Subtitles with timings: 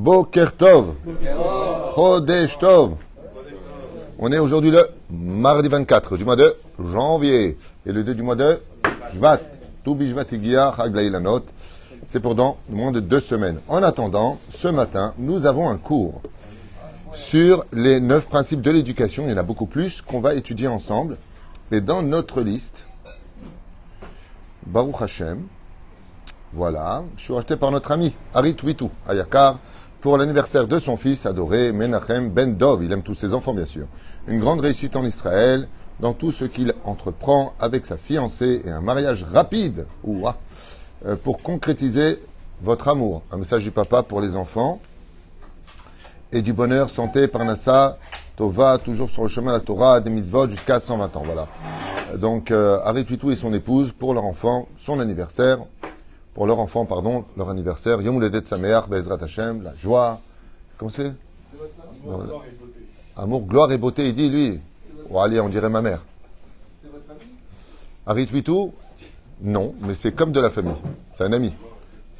[0.00, 0.94] Boker Tov.
[4.18, 8.34] On est aujourd'hui le mardi 24 du mois de janvier et le 2 du mois
[8.34, 8.62] de
[9.12, 9.40] Jvat.
[12.06, 13.60] C'est pour dans moins de deux semaines.
[13.68, 16.22] En attendant, ce matin, nous avons un cours
[17.12, 19.24] sur les neuf principes de l'éducation.
[19.26, 21.18] Il y en a beaucoup plus qu'on va étudier ensemble.
[21.72, 22.86] Et dans notre liste,
[24.66, 25.42] Baruch Hashem,
[26.54, 29.58] voilà, je suis racheté par notre ami Harit Witou, Ayakar,
[30.00, 32.82] pour l'anniversaire de son fils adoré, Menachem Ben Dov.
[32.82, 33.86] Il aime tous ses enfants, bien sûr.
[34.26, 35.68] Une grande réussite en Israël,
[36.00, 40.36] dans tout ce qu'il entreprend avec sa fiancée et un mariage rapide, ouah,
[41.06, 42.22] euh, pour concrétiser
[42.62, 43.22] votre amour.
[43.30, 44.80] Un message du papa pour les enfants.
[46.32, 47.98] Et du bonheur, santé, parnassa,
[48.36, 51.22] tova, toujours sur le chemin de la Torah, des mitzvot jusqu'à 120 ans.
[51.26, 51.46] Voilà.
[52.16, 55.58] Donc, euh, Witou et son épouse, pour leur enfant, son anniversaire,
[56.40, 59.18] pour leur enfant, pardon, leur anniversaire, Yom Uledet Sameach, Bezrat
[59.62, 60.20] la joie.
[60.78, 61.12] Comment c'est
[63.14, 64.58] Amour, gloire et beauté, il dit, lui.
[65.10, 66.02] Oh, allez, on dirait ma mère.
[68.06, 68.72] Harit Witou
[69.42, 70.72] Non, mais c'est comme de la famille.
[71.12, 71.52] C'est un ami.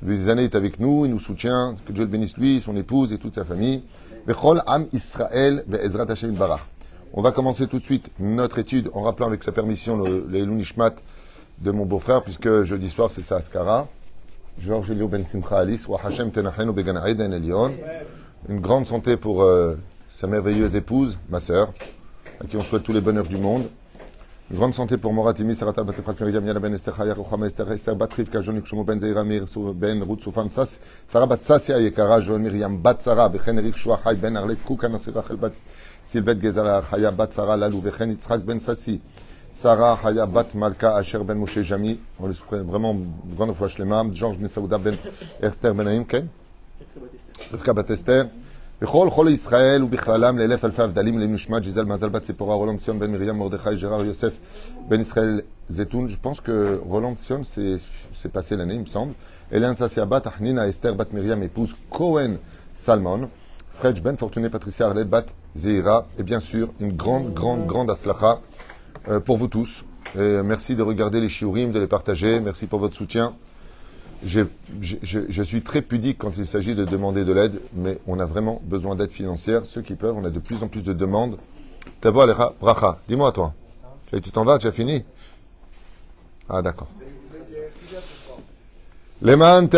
[0.03, 1.75] Depuis des années, il est avec nous, il nous soutient.
[1.87, 3.83] Que Dieu le bénisse lui, son épouse et toute sa famille.
[4.27, 5.65] Bechol Am Israël,
[6.11, 6.61] Hashem Barach.
[7.15, 10.45] On va commencer tout de suite notre étude en rappelant avec sa permission le, le
[10.45, 10.97] Nishmat
[11.61, 13.89] de mon beau-frère, puisque jeudi soir c'est sa Askara.
[14.63, 17.73] Georges Elio Ben Simcha Alice, wa Hashem Tenachenu Began Elion.
[18.47, 19.79] Une grande santé pour euh,
[20.11, 21.73] sa merveilleuse épouse, ma sœur,
[22.41, 23.71] à qui on souhaite tous les bonheurs du monde.
[24.51, 27.97] Une grande santé pour Moratimi, Sarata Batefrat Miriam, Yana Ben Esther Chaya, Ruchama Esther, Esther
[27.97, 32.41] Batrif, Kajonik Shomo Ben Zeira Mir, Ben Ruth Soufan Sas, Sarah Bat Sassia Yekara, Joel
[32.41, 35.53] Miriam Bat Sarah, Bechen Erik Shua Chay Ben Arlet Kuka Nasira Chelbat,
[36.05, 39.01] Silbet Gezala Chaya Bat Sarah Lalou, Bechen Yitzhak Ben Sassi,
[39.54, 43.70] Sarah Haya Bat Malka Asher Ben Moshe Jami, on les souhaite vraiment une grande fois
[43.70, 44.96] Shlema, Georges Ben Saouda Ben
[45.42, 46.28] Esther Ben Naïm, Ken,
[47.52, 48.26] Rivka Bat Esther,
[48.82, 53.12] בכל חול ישראל ובכללם לאלף אלפי הבדלים לנשמת ג'יזל מזל בת ציפורה, רולנד ציון בן
[53.12, 54.34] מרים, מרדכי, ג'רר, יוסף,
[54.90, 56.08] Ben Israël Zetoun.
[56.08, 59.14] Je pense que Roland Sion s'est passé l'année, il me semble.
[59.52, 62.36] Hélène Sassiabat, Ahnina, Esther, Bat Miriam, épouse Cohen
[62.74, 63.30] Salmon.
[63.80, 65.26] Fredj Ben Fortuné, Patricia Arlet, Bat
[65.58, 66.06] Zeira.
[66.20, 68.36] Et bien sûr, une grande, grande, grande aslacha euh,
[69.25, 69.85] pour vous tous.
[70.17, 72.41] Et merci de regarder les shiurim, de les partager.
[72.41, 73.35] Merci pour votre soutien.
[74.23, 78.61] Je suis très pudique quand il s'agit de demander de l'aide, mais on a vraiment
[78.65, 79.65] besoin d'aide financière.
[79.65, 81.39] Ceux qui peuvent, on a de plus en plus de demandes.
[82.01, 82.99] Tavo Alecha Bracha.
[83.09, 83.55] Dis-moi, toi.
[84.13, 85.05] Tu t'en vas, tu as fini?
[86.49, 86.89] Ah, d'accord.
[89.23, 89.69] Première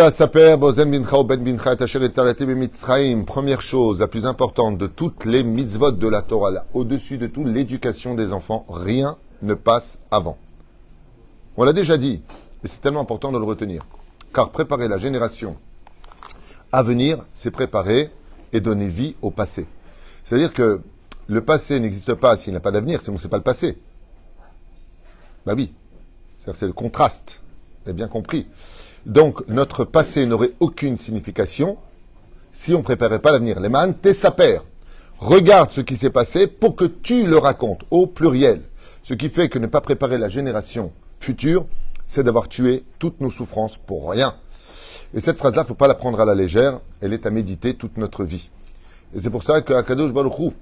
[3.60, 8.14] chose, la plus importante de toutes les mitzvot de la Torah, au-dessus de tout, l'éducation
[8.14, 10.38] des enfants, rien ne passe avant.
[11.56, 12.22] On l'a déjà dit,
[12.62, 13.84] mais c'est tellement important de le retenir.
[14.32, 15.56] Car préparer la génération
[16.70, 18.12] à venir, c'est préparer
[18.52, 19.66] et donner vie au passé.
[20.22, 20.80] C'est-à-dire que
[21.26, 23.76] le passé n'existe pas s'il n'a pas d'avenir, sinon c'est pas le passé.
[25.44, 25.74] Bah oui.
[26.38, 27.40] C'est le contraste.
[27.84, 28.46] Vous bien compris.
[29.06, 31.76] Donc, notre passé n'aurait aucune signification
[32.52, 33.58] si on ne préparait pas l'avenir.
[33.60, 33.70] Les
[34.00, 34.62] t'es sa père.
[35.18, 38.62] Regarde ce qui s'est passé pour que tu le racontes au pluriel.
[39.02, 41.66] Ce qui fait que ne pas préparer la génération future,
[42.06, 44.34] c'est d'avoir tué toutes nos souffrances pour rien.
[45.14, 46.80] Et cette phrase-là, faut pas la prendre à la légère.
[47.00, 48.50] Elle est à méditer toute notre vie.
[49.14, 50.52] Et c'est pour ça que Akadosh Baruch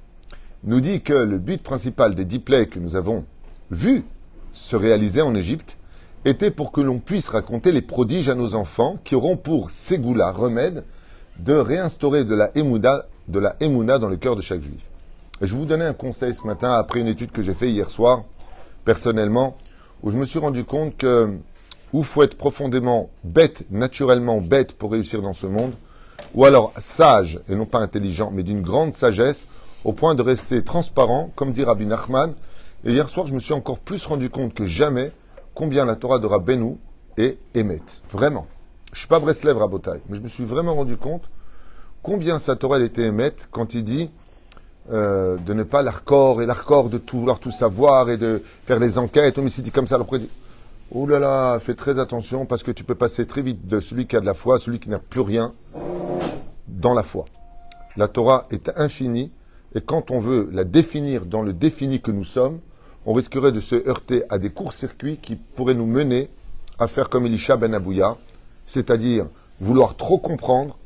[0.65, 3.25] nous dit que le but principal des dix plaies que nous avons
[3.71, 4.05] vus
[4.53, 5.77] se réaliser en Égypte
[6.25, 10.31] était pour que l'on puisse raconter les prodiges à nos enfants qui auront pour ségoula,
[10.31, 10.84] remède,
[11.38, 14.82] de réinstaurer de la émouna, de la émouna dans le cœur de chaque juif.
[15.41, 17.88] Et je vous donner un conseil ce matin après une étude que j'ai faite hier
[17.88, 18.25] soir,
[18.84, 19.56] personnellement,
[20.03, 21.38] où je me suis rendu compte que
[21.92, 25.72] ou faut être profondément bête, naturellement bête pour réussir dans ce monde,
[26.34, 29.48] ou alors sage et non pas intelligent, mais d'une grande sagesse,
[29.84, 32.34] au point de rester transparent, comme dit Rabbi Nachman,
[32.84, 35.10] et hier soir, je me suis encore plus rendu compte que jamais
[35.60, 36.78] combien la Torah de Rabbeinu
[37.19, 38.00] est émette.
[38.11, 38.46] Vraiment.
[38.94, 41.29] Je suis pas Breslev Rabotai, mais je me suis vraiment rendu compte
[42.02, 44.08] combien sa Torah était émette quand il dit
[44.90, 48.81] euh, de ne pas l'arcor et l'arcor de tout vouloir tout savoir et de faire
[48.81, 49.37] les enquêtes.
[49.37, 50.31] Mais s'il dit comme ça, alors dit
[50.93, 54.06] Oh là là, fais très attention parce que tu peux passer très vite de celui
[54.06, 55.52] qui a de la foi à celui qui n'a plus rien
[56.69, 57.26] dans la foi.
[57.99, 59.31] La Torah est infinie
[59.75, 62.61] et quand on veut la définir dans le défini que nous sommes,
[63.11, 66.29] on risquerait de se heurter à des courts-circuits qui pourraient nous mener
[66.79, 68.17] à faire comme Elisha ben Abouya,
[68.69, 69.27] c'est-à-dire
[69.61, 70.79] vouloir trop comprendre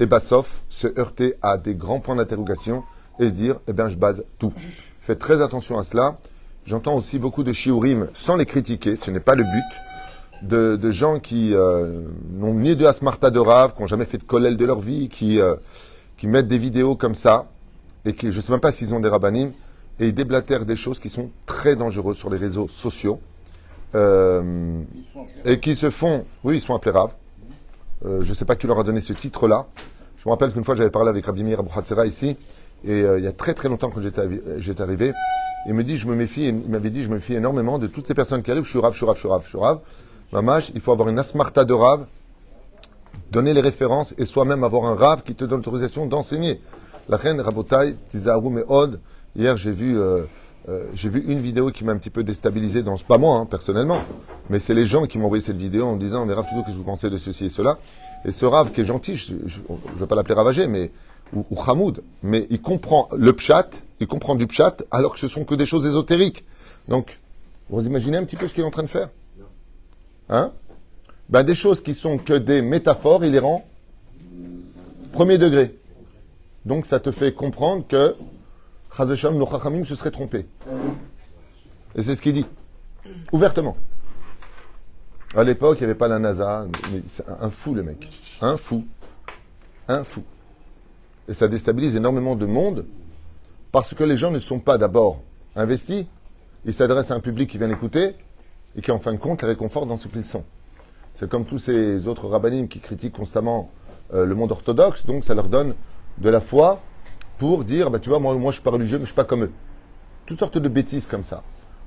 [0.00, 2.82] et bassof, se heurter à des grands points d'interrogation
[3.20, 4.52] et se dire, eh bien, je base tout.
[5.02, 6.18] Faites très attention à cela.
[6.66, 11.20] J'entends aussi beaucoup de shiurim sans les critiquer, ce n'est pas le but, de, gens
[11.20, 12.02] qui euh,
[12.32, 15.08] n'ont ni de asmarta de rave, qui n'ont jamais fait de collèle de leur vie,
[15.08, 15.54] qui, euh,
[16.16, 17.46] qui mettent des vidéos comme ça,
[18.04, 19.52] et qui, je ne sais même pas s'ils ont des rabbinim,
[20.00, 23.20] et ils déblatèrent des choses qui sont très dangereuses sur les réseaux sociaux,
[23.94, 24.82] euh,
[25.44, 27.10] et qui se font, oui, ils sont appelés Rav.
[28.04, 29.66] Euh, je ne sais pas qui leur a donné ce titre-là.
[30.18, 32.36] Je me rappelle qu'une fois, j'avais parlé avec Rabbi Meir Abouhatzera ici,
[32.84, 35.12] et euh, il y a très très longtemps quand j'étais arrivé,
[35.66, 38.06] il me dit, je me méfie, il m'avait dit, je me méfie énormément de toutes
[38.06, 39.58] ces personnes qui arrivent, je suis Rav, je suis Rav, je suis Rav, je suis
[39.58, 39.80] Rav.
[40.32, 42.06] Mamash, il faut avoir une asmarta de Rav,
[43.30, 46.60] donner les références et soi-même avoir un Rav qui te donne l'autorisation d'enseigner.
[47.08, 49.00] La reine Rabotai, Tizaharu Meod,
[49.36, 50.24] hier j'ai vu, euh,
[50.68, 54.00] euh, vu une vidéo qui m'a un petit peu déstabilisé, pas moi hein, personnellement,
[54.50, 56.72] mais c'est les gens qui m'ont envoyé cette vidéo en me disant, mais Rav, qu'est-ce
[56.72, 57.78] que vous pensez de ceci et cela?
[58.24, 60.90] Et ce Rav qui est gentil, je ne vais pas l'appeler ravagé, mais
[61.32, 63.68] ou, ou Hamoud, mais il comprend le pchat,
[64.00, 66.44] il comprend du pchat, alors que ce sont que des choses ésotériques.
[66.88, 67.18] Donc,
[67.68, 69.10] vous imaginez un petit peu ce qu'il est en train de faire?
[70.30, 70.52] Hein?
[71.28, 73.64] Ben, Des choses qui sont que des métaphores, il les rend
[75.12, 75.74] premier degré.
[76.64, 78.14] Donc, ça te fait comprendre que
[78.96, 80.46] Chazesham, nos Chachamim se seraient trompés.
[81.94, 82.46] Et c'est ce qu'il dit,
[83.32, 83.76] ouvertement.
[85.36, 88.08] À l'époque, il n'y avait pas la NASA, mais c'est un fou le mec.
[88.40, 88.86] Un fou.
[89.86, 90.22] Un fou.
[91.28, 92.86] Et ça déstabilise énormément de monde
[93.72, 95.20] parce que les gens ne sont pas d'abord
[95.54, 96.06] investis,
[96.64, 98.16] ils s'adressent à un public qui vient écouter
[98.76, 100.44] et qui en fin de compte les réconforte dans ce qu'ils sont.
[101.14, 103.70] C'est comme tous ces autres rabbinim qui critiquent constamment
[104.14, 105.74] euh, le monde orthodoxe, donc ça leur donne
[106.18, 106.80] de la foi
[107.38, 109.24] pour dire, bah, tu vois, moi, moi je suis pas religieux, mais je suis pas
[109.24, 109.52] comme eux.
[110.26, 111.42] Toutes sortes de bêtises comme ça.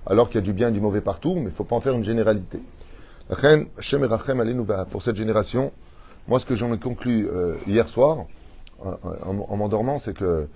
[0.05, 1.81] Alors qu'il y a du bien et du mauvais partout, mais il faut pas en
[1.81, 2.59] faire une généralité.
[4.89, 5.71] Pour cette génération,
[6.27, 8.25] moi ce que j'en ai conclu euh, hier soir,
[8.81, 10.47] en, m'endormant, c'est que,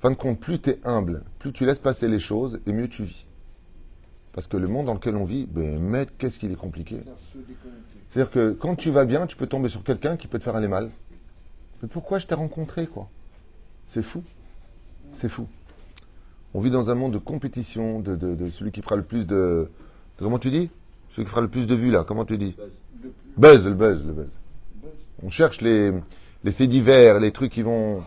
[0.00, 2.88] fin de compte, plus tu es humble, plus tu laisses passer les choses, et mieux
[2.88, 3.24] tu vis.
[4.32, 7.00] Parce que le monde dans lequel on vit, ben, mec, qu'est-ce qu'il est compliqué.
[8.08, 10.56] C'est-à-dire que quand tu vas bien, tu peux tomber sur quelqu'un qui peut te faire
[10.56, 10.90] aller mal.
[11.82, 13.08] Mais pourquoi je t'ai rencontré, quoi?
[13.86, 14.22] C'est fou.
[15.12, 15.46] C'est fou.
[16.54, 19.68] On vit dans un monde de compétition, de, celui qui fera le plus de,
[20.18, 20.70] Comment tu dis?
[21.10, 22.04] Celui qui fera le plus de vues, là.
[22.06, 22.56] Comment tu dis?
[23.36, 24.28] Buzz, le buzz, le buzz.
[25.22, 25.92] On cherche les,
[26.44, 28.02] faits divers, les trucs qui vont.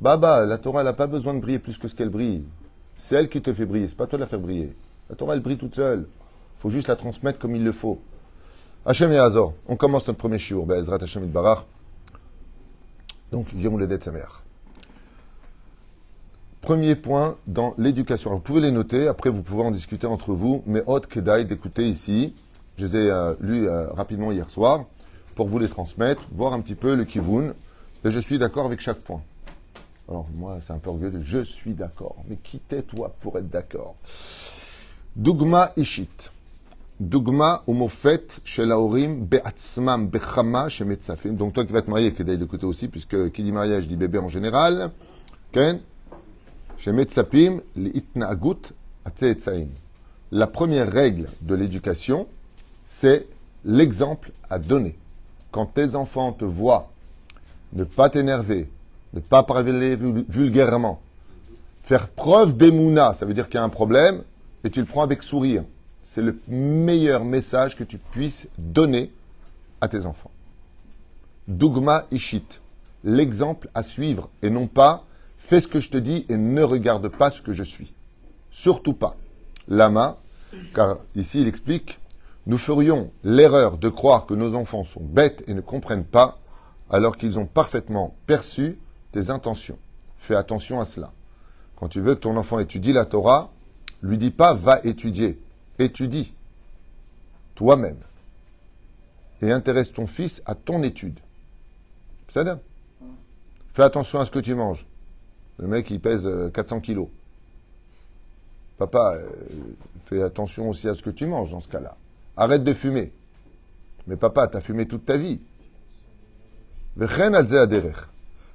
[0.00, 2.44] Baba, la Torah, n'a pas besoin de briller plus que ce qu'elle brille.
[2.96, 4.74] C'est elle qui te fait briller, c'est pas toi de la faire briller.
[5.08, 6.00] La Torah, elle brille toute seule.
[6.00, 8.00] Il faut juste la transmettre comme il le faut.
[8.84, 9.20] Hachem et
[9.68, 11.64] on commence notre premier shiur, Be'ezrat Hachem et Barach.
[13.30, 14.24] Donc, Yom Ledet Samer.
[16.68, 18.30] Premier point dans l'éducation.
[18.30, 21.88] Vous pouvez les noter, après vous pouvez en discuter entre vous, mais Hot Kedai d'écouter
[21.88, 22.34] ici.
[22.76, 24.84] Je les ai euh, lus euh, rapidement hier soir
[25.34, 27.54] pour vous les transmettre, voir un petit peu le kivoun.
[28.04, 29.22] Et je suis d'accord avec chaque point.
[30.10, 32.16] Alors moi, c'est un peu orgueilleux de je suis d'accord.
[32.28, 33.94] Mais qui t'es toi pour être d'accord?
[35.16, 36.30] Dugma ishit.
[37.00, 41.32] Dugma umofet shel haorim be'atzmam bechama shemetzafim.
[41.32, 44.18] Donc toi qui vas te marier, de côté aussi, puisque qui dit mariage dit bébé
[44.18, 44.90] en général.
[45.50, 45.80] Ken?
[50.30, 52.26] La première règle de l'éducation,
[52.84, 53.26] c'est
[53.64, 54.96] l'exemple à donner
[55.50, 56.90] quand tes enfants te voient
[57.72, 58.68] ne pas t'énerver,
[59.12, 61.00] ne pas parler vulgairement,
[61.82, 64.22] faire preuve d'émouna, ça veut dire qu'il y a un problème,
[64.64, 65.64] et tu le prends avec sourire.
[66.02, 69.12] C'est le meilleur message que tu puisses donner
[69.80, 70.30] à tes enfants.
[71.46, 72.60] Dogma ishit,
[73.04, 75.04] l'exemple à suivre, et non pas
[75.48, 77.94] fais ce que je te dis et ne regarde pas ce que je suis.
[78.50, 79.16] Surtout pas.
[79.66, 80.18] Lama,
[80.74, 81.98] car ici il explique
[82.48, 86.38] nous ferions l'erreur de croire que nos enfants sont bêtes et ne comprennent pas,
[86.88, 88.78] alors qu'ils ont parfaitement perçu
[89.12, 89.78] tes intentions.
[90.20, 91.12] Fais attention à cela.
[91.76, 93.50] Quand tu veux que ton enfant étudie la Torah,
[94.00, 95.38] lui dis pas va étudier.
[95.78, 96.32] Étudie
[97.54, 97.98] toi-même.
[99.42, 101.20] Et intéresse ton fils à ton étude.
[102.28, 102.44] Ça
[103.74, 104.87] Fais attention à ce que tu manges.
[105.58, 107.08] Le mec, il pèse 400 euh, kilos.
[108.78, 109.28] Papa, euh,
[110.06, 111.96] fais attention aussi à ce que tu manges dans ce cas-là.
[112.36, 113.12] Arrête de fumer.
[114.06, 115.40] Mais papa, tu as fumé toute ta vie.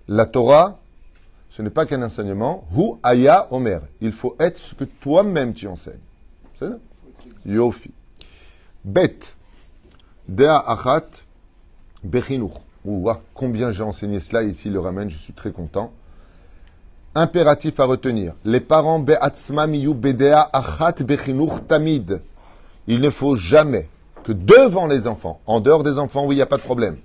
[0.07, 0.79] La Torah,
[1.49, 2.65] ce n'est pas qu'un enseignement.
[2.75, 3.81] Hu aya omer.
[4.01, 5.99] Il faut être ce que toi-même tu enseignes.
[6.57, 6.77] C'est ça?
[7.45, 7.91] Yofi.
[8.83, 9.19] Bet.
[10.27, 11.07] Dea achat
[12.03, 12.61] bechinur.
[13.33, 15.93] Combien j'ai enseigné cela ici, le ramène, je suis très content.
[17.15, 18.33] Impératif à retenir.
[18.43, 22.21] Les parents be'atzmam yu bedea achat bechinur tamid.
[22.87, 23.87] Il ne faut jamais
[24.23, 26.97] que devant les enfants, en dehors des enfants, oui, il n'y a pas de problème.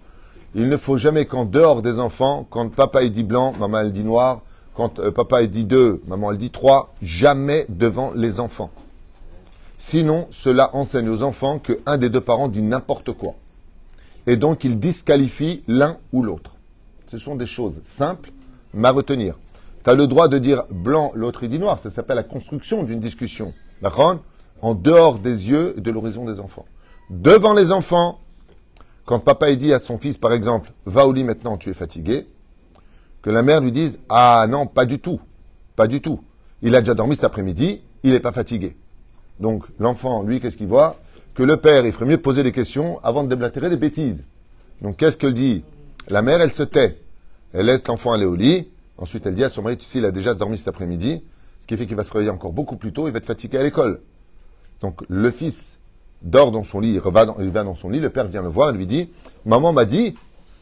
[0.55, 3.93] Il ne faut jamais qu'en dehors des enfants, quand papa est dit blanc, maman elle
[3.93, 4.41] dit noir,
[4.75, 8.71] quand euh, papa est dit deux, maman elle dit trois, jamais devant les enfants.
[9.77, 13.35] Sinon, cela enseigne aux enfants qu'un des deux parents dit n'importe quoi.
[14.27, 16.55] Et donc, il disqualifie l'un ou l'autre.
[17.09, 18.31] Ce sont des choses simples
[18.75, 19.35] mais à retenir.
[19.88, 21.78] Tu as le droit de dire blanc, l'autre il dit noir.
[21.78, 23.54] Ça s'appelle la construction d'une discussion.
[23.80, 24.18] D'accord?
[24.61, 26.66] En dehors des yeux et de l'horizon des enfants.
[27.09, 28.21] Devant les enfants,
[29.07, 32.26] quand papa dit à son fils, par exemple, va au lit maintenant, tu es fatigué,
[33.23, 35.23] que la mère lui dise, ah non, pas du tout,
[35.75, 36.21] pas du tout.
[36.61, 38.76] Il a déjà dormi cet après-midi, il n'est pas fatigué.
[39.40, 40.97] Donc l'enfant, lui, qu'est-ce qu'il voit?
[41.33, 44.23] Que le père, il ferait mieux poser des questions avant de déblatérer des bêtises.
[44.83, 45.64] Donc qu'est-ce qu'elle dit?
[46.09, 47.00] La mère, elle se tait.
[47.54, 48.68] Elle laisse l'enfant aller au lit.
[48.99, 51.23] Ensuite, elle dit à son mari, tu sais, il a déjà dormi cet après-midi,
[51.61, 53.59] ce qui fait qu'il va se réveiller encore beaucoup plus tôt, il va être fatigué
[53.59, 54.00] à l'école.
[54.81, 55.76] Donc le fils
[56.23, 57.25] dort dans son lit, il, va
[57.64, 59.09] dans, son lit, le père vient le voir et lui dit,
[59.47, 60.17] maman m'a dit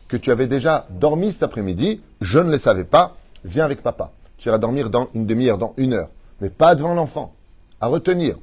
[0.09, 4.13] que tu avais déjà dormi cet après-midi, je ne le savais pas, viens avec papa.
[4.37, 7.33] Tu iras dormir dans une demi-heure, dans une heure, mais pas devant l'enfant.
[7.81, 8.37] À retenir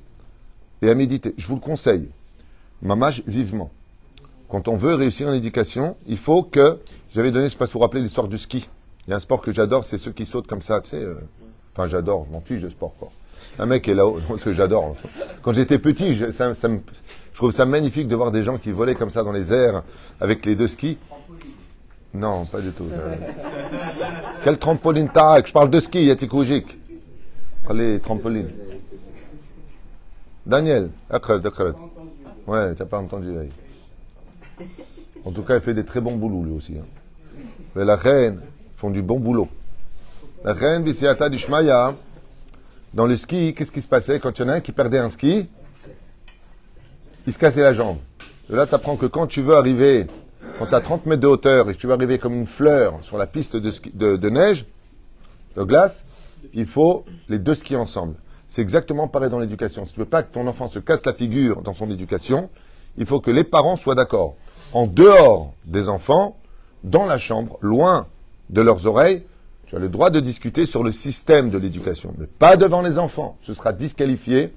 [0.81, 1.33] et à méditer.
[1.37, 2.09] Je vous le conseille.
[2.81, 3.71] Mamage vivement.
[4.49, 6.79] Quand on veut réussir en éducation, il faut que.
[7.15, 8.67] J'avais donné, je ne sais pas si vous rappelez l'histoire du ski.
[9.07, 11.01] Il y a un sport que j'adore, c'est ceux qui sautent comme ça, tu sais.
[11.01, 11.15] euh,
[11.75, 13.09] Enfin, j'adore, je m'en fiche de sport, quoi.
[13.59, 14.95] Un mec est là-haut, parce que j'adore.
[15.41, 16.79] Quand j'étais petit, je, ça, ça me-
[17.33, 19.83] je trouve ça magnifique de voir des gens qui volaient comme ça dans les airs
[20.21, 20.97] avec les deux skis.
[22.13, 22.83] Non, pas du tout.
[22.93, 23.15] Euh,
[24.43, 26.77] Quel trampoline tac Je parle de ski, Yatikoujik.
[27.67, 28.49] Allez, trampoline.
[30.45, 31.73] Daniel, Akred, Akred.
[32.45, 33.29] Ouais, t'as pas entendu.
[35.25, 36.75] En tout cas, il fait des très bons boulots, lui aussi.
[36.77, 36.85] hein.
[37.75, 38.41] Mais la reine
[38.91, 39.47] du bon boulot.
[40.43, 41.95] La reine Bisiata d'Ishmaïa,
[42.93, 44.99] dans le ski, qu'est-ce qui se passait quand il y en a un qui perdait
[44.99, 45.47] un ski?
[47.25, 47.97] Il se cassait la jambe.
[48.49, 50.07] Là, tu apprends que quand tu veux arriver,
[50.59, 52.95] quand tu as 30 mètres de hauteur et que tu veux arriver comme une fleur
[53.01, 54.65] sur la piste de, ski- de neige,
[55.55, 56.03] de glace,
[56.53, 58.15] il faut les deux skis ensemble.
[58.49, 59.85] C'est exactement pareil dans l'éducation.
[59.85, 62.49] Si tu veux pas que ton enfant se casse la figure dans son éducation,
[62.97, 64.35] il faut que les parents soient d'accord.
[64.73, 66.37] En dehors des enfants,
[66.83, 68.07] dans la chambre, loin
[68.53, 69.23] de leurs oreilles,
[69.65, 72.99] tu as le droit de discuter sur le système de l'éducation, mais pas devant les
[72.99, 73.37] enfants.
[73.41, 74.53] Ce sera disqualifié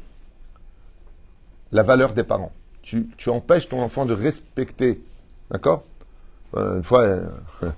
[1.73, 2.53] la valeur des parents.
[2.83, 5.03] Tu, empêches ton enfant de respecter.
[5.51, 5.83] D'accord?
[6.57, 7.27] Euh, Une fois, euh,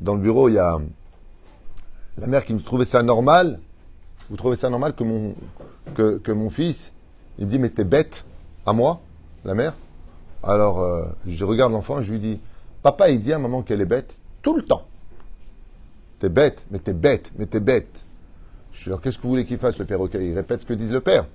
[0.00, 0.78] dans le bureau, il y a
[2.16, 3.58] la mère qui me trouvait ça normal.
[4.30, 5.34] Vous trouvez ça normal que mon,
[5.94, 6.92] que, que mon fils,
[7.38, 8.24] il me dit, mais t'es bête
[8.64, 9.00] à moi,
[9.44, 9.74] la mère?
[10.42, 12.40] Alors, euh, je regarde l'enfant et je lui dis,
[12.82, 14.86] papa, il dit à maman qu'elle est bête tout le temps.
[16.20, 17.88] T'es bête, mais t'es bête, mais t'es bête.
[18.72, 20.74] Je suis alors, qu'est-ce que vous voulez qu'il fasse, le perroquet Il répète ce que
[20.74, 21.26] dit le père.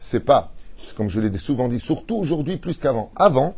[0.00, 0.52] C'est pas,
[0.96, 3.10] comme je l'ai souvent dit, surtout aujourd'hui plus qu'avant.
[3.16, 3.54] Avant,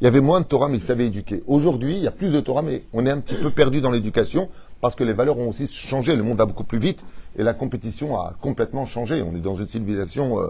[0.00, 1.42] il y avait moins de Torah, mais ils savaient éduquer.
[1.46, 3.90] Aujourd'hui, il y a plus de Torah, mais on est un petit peu perdu dans
[3.90, 4.50] l'éducation
[4.82, 6.16] parce que les valeurs ont aussi changé.
[6.16, 7.02] Le monde va beaucoup plus vite
[7.38, 9.22] et la compétition a complètement changé.
[9.22, 10.48] On est dans une civilisation euh,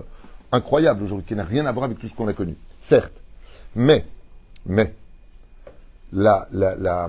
[0.51, 2.57] incroyable aujourd'hui qui n'a rien à voir avec tout ce qu'on a connu.
[2.81, 3.13] Certes.
[3.77, 4.05] Mais,
[4.67, 4.93] mais,
[6.13, 7.09] la, la- la-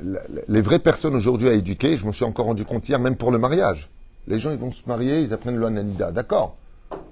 [0.00, 3.30] les vraies personnes aujourd'hui à éduquer, je me suis encore rendu compte hier, même pour
[3.30, 3.90] le mariage.
[4.26, 6.10] Les gens, ils vont se marier, ils apprennent le.
[6.12, 6.56] D'accord.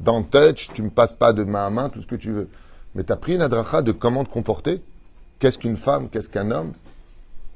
[0.00, 2.49] Dans touch, tu me passes pas de main à main, tout ce que tu veux.
[2.95, 4.83] Mais tu as pris une adracha de comment te comporter.
[5.38, 6.73] Qu'est-ce qu'une femme, qu'est-ce qu'un homme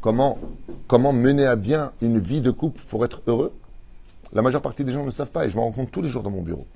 [0.00, 0.38] comment,
[0.86, 3.52] comment mener à bien une vie de couple pour être heureux
[4.32, 6.02] La majeure partie des gens ne le savent pas et je m'en rends compte tous
[6.02, 6.66] les jours dans mon bureau.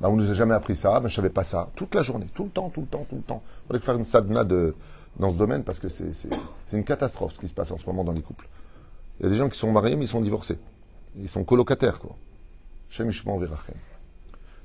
[0.00, 1.68] Ben, on ne nous a jamais appris ça, ben, je ne savais pas ça.
[1.76, 3.42] Toute la journée, tout le temps, tout le temps, tout le temps.
[3.46, 4.74] Il faudrait faire une sadhana de,
[5.18, 6.12] dans ce domaine parce que c'est
[6.72, 8.48] une catastrophe ce qui se passe en ce moment dans les couples.
[9.20, 10.58] Il y a des gens qui sont mariés mais ils sont divorcés.
[11.20, 12.16] Ils sont colocataires, quoi.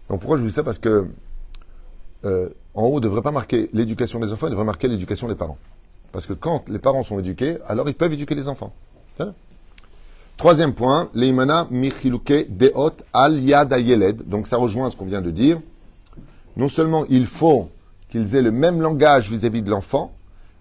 [0.09, 1.07] Donc pourquoi je vous dis ça Parce que
[2.25, 5.35] euh, en haut, ne devrait pas marquer l'éducation des enfants, il devrait marquer l'éducation des
[5.35, 5.57] parents.
[6.11, 8.73] Parce que quand les parents sont éduqués, alors ils peuvent éduquer les enfants.
[10.37, 13.41] Troisième point, Leimana Michiluke Deot Al.
[14.25, 15.59] Donc ça rejoint ce qu'on vient de dire.
[16.55, 17.69] Non seulement il faut
[18.09, 20.13] qu'ils aient le même langage vis-à-vis de l'enfant.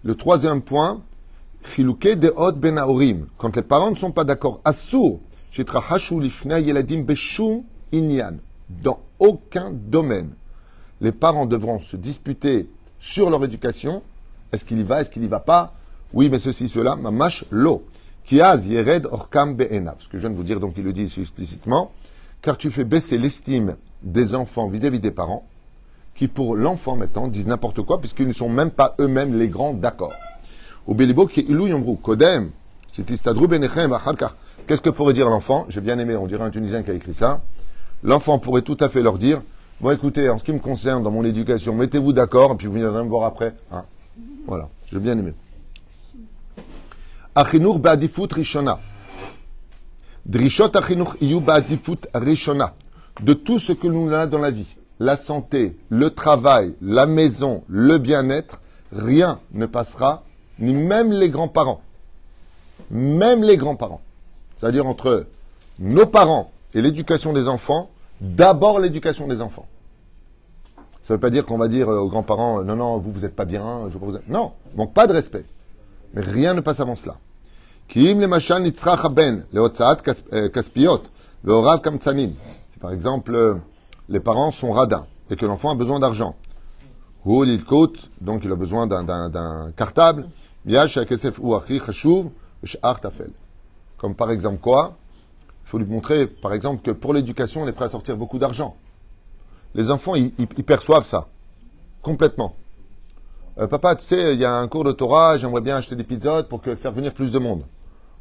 [0.07, 1.01] Le troisième point,
[1.77, 3.27] Deot Ben Haorim.
[3.37, 4.61] Quand les parents ne sont pas d'accord,
[5.53, 8.35] Yeladim Beshum Inyan.
[8.69, 10.29] Dans aucun domaine
[11.01, 14.01] les parents devront se disputer sur leur éducation.
[14.53, 15.73] Est-ce qu'il y va, est-ce qu'il y va pas?
[16.13, 17.83] Oui, mais ceci, cela, mamash lo.
[18.23, 19.97] Kiaz yered orkam be'ena.
[19.99, 21.91] Ce que je viens de vous dire, donc il le dit ici explicitement.
[22.41, 25.45] Car tu fais baisser l'estime des enfants vis-à-vis des parents,
[26.17, 29.73] qui pour l'enfant maintenant disent n'importe quoi, puisqu'ils ne sont même pas eux-mêmes les grands
[29.73, 30.13] d'accord.
[32.01, 32.49] Kodem.
[32.93, 35.65] Qu'est-ce que pourrait dire l'enfant?
[35.69, 37.41] J'ai bien aimé, on dirait un Tunisien qui a écrit ça.
[38.03, 39.41] L'enfant pourrait tout à fait leur dire
[39.79, 42.73] Bon, écoutez, en ce qui me concerne, dans mon éducation, mettez-vous d'accord, et puis vous
[42.73, 43.53] viendrez me voir après.
[43.71, 43.83] Hein.
[44.47, 45.33] Voilà, j'ai bien aimé.
[47.35, 48.79] Achinur ba'adifut rishona.
[50.25, 52.73] Drishot achinur iyu ba'adifut rishona.
[53.21, 57.63] De tout ce que nous avons dans la vie, la santé, le travail, la maison,
[57.67, 58.61] le bien-être,
[58.91, 60.23] rien ne passera,
[60.59, 61.81] ni même les grands-parents.
[62.89, 64.01] Même les grands-parents.
[64.55, 65.27] c'est-à-dire entre
[65.79, 67.89] nos parents et l'éducation des enfants,
[68.21, 69.67] d'abord l'éducation des enfants.
[71.01, 73.35] Ça ne veut pas dire qu'on va dire aux grands-parents, non, non, vous, vous n'êtes
[73.35, 74.17] pas bien, je vous...
[74.27, 75.45] Non, manque pas de respect.
[76.13, 77.17] Mais rien ne passe avant cela.
[82.81, 83.55] Par exemple, euh,
[84.09, 86.35] les parents sont radins et que l'enfant a besoin d'argent,
[87.25, 90.27] donc il a besoin d'un cartable,
[93.97, 94.95] comme par exemple quoi?
[95.67, 98.39] Il faut lui montrer, par exemple, que pour l'éducation, on est prêt à sortir beaucoup
[98.39, 98.77] d'argent.
[99.75, 101.27] Les enfants, ils, perçoivent ça.
[102.01, 102.55] Complètement.
[103.59, 106.05] Euh, papa, tu sais, il y a un cours de Torah, j'aimerais bien acheter des
[106.05, 107.63] pizzas pour faire venir plus de monde.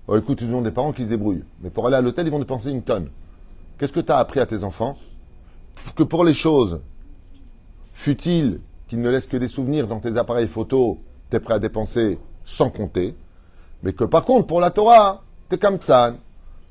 [0.09, 1.45] Oh, écoute, ils ont des parents qui se débrouillent.
[1.63, 3.11] Mais pour aller à l'hôtel, ils vont dépenser une tonne.
[3.79, 4.97] Qu'est-ce que tu as appris à tes enfants?
[5.95, 6.81] Que pour les choses
[7.95, 10.99] futiles, qui ne laissent que des souvenirs dans tes appareils photo,
[11.31, 13.17] tu es prêt à dépenser sans compter.
[13.83, 16.15] Mais que par contre, pour la Torah, t'es comme ça.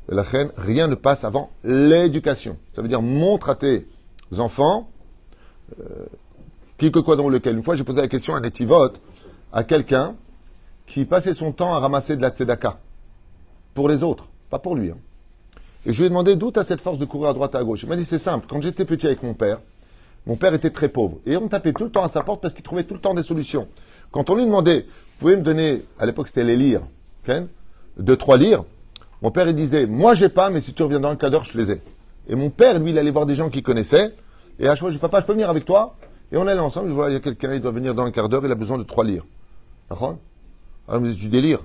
[0.08, 2.58] La reine, rien ne passe avant l'éducation.
[2.72, 3.88] Ça veut dire montre à tes
[4.38, 4.90] enfants,
[5.80, 7.58] euh, quoi dans lequel.
[7.58, 8.90] Une fois, j'ai posé la question à un étivot,
[9.52, 10.16] à quelqu'un
[10.86, 12.80] qui passait son temps à ramasser de la tzedaka.
[13.74, 14.92] Pour les autres, pas pour lui.
[14.92, 14.98] Hein.
[15.86, 17.84] Et je lui ai demandé d'où tu cette force de courir à droite à gauche?
[17.84, 18.46] Il m'a dit c'est simple.
[18.50, 19.60] Quand j'étais petit avec mon père,
[20.26, 21.20] mon père était très pauvre.
[21.26, 23.14] Et on tapait tout le temps à sa porte parce qu'il trouvait tout le temps
[23.14, 23.68] des solutions.
[24.12, 26.82] Quand on lui demandait, vous pouvez me donner, à l'époque c'était les lires,
[27.24, 27.44] okay
[27.98, 28.64] deux, trois lires,
[29.22, 31.58] mon père il disait, moi j'ai pas, mais si tu reviens dans un cadre, je
[31.58, 31.82] les ai.
[32.28, 34.14] Et mon père, lui, il allait voir des gens qu'il connaissait.
[34.60, 35.96] Et à chaque fois, je dis, papa, je peux venir avec toi?
[36.32, 38.12] Et on allait ensemble, je vois, il y a quelqu'un, il doit venir dans un
[38.12, 39.26] quart d'heure, il a besoin de trois lires.
[39.90, 40.18] D'accord?
[40.88, 41.62] Alors il me dit, tu délires.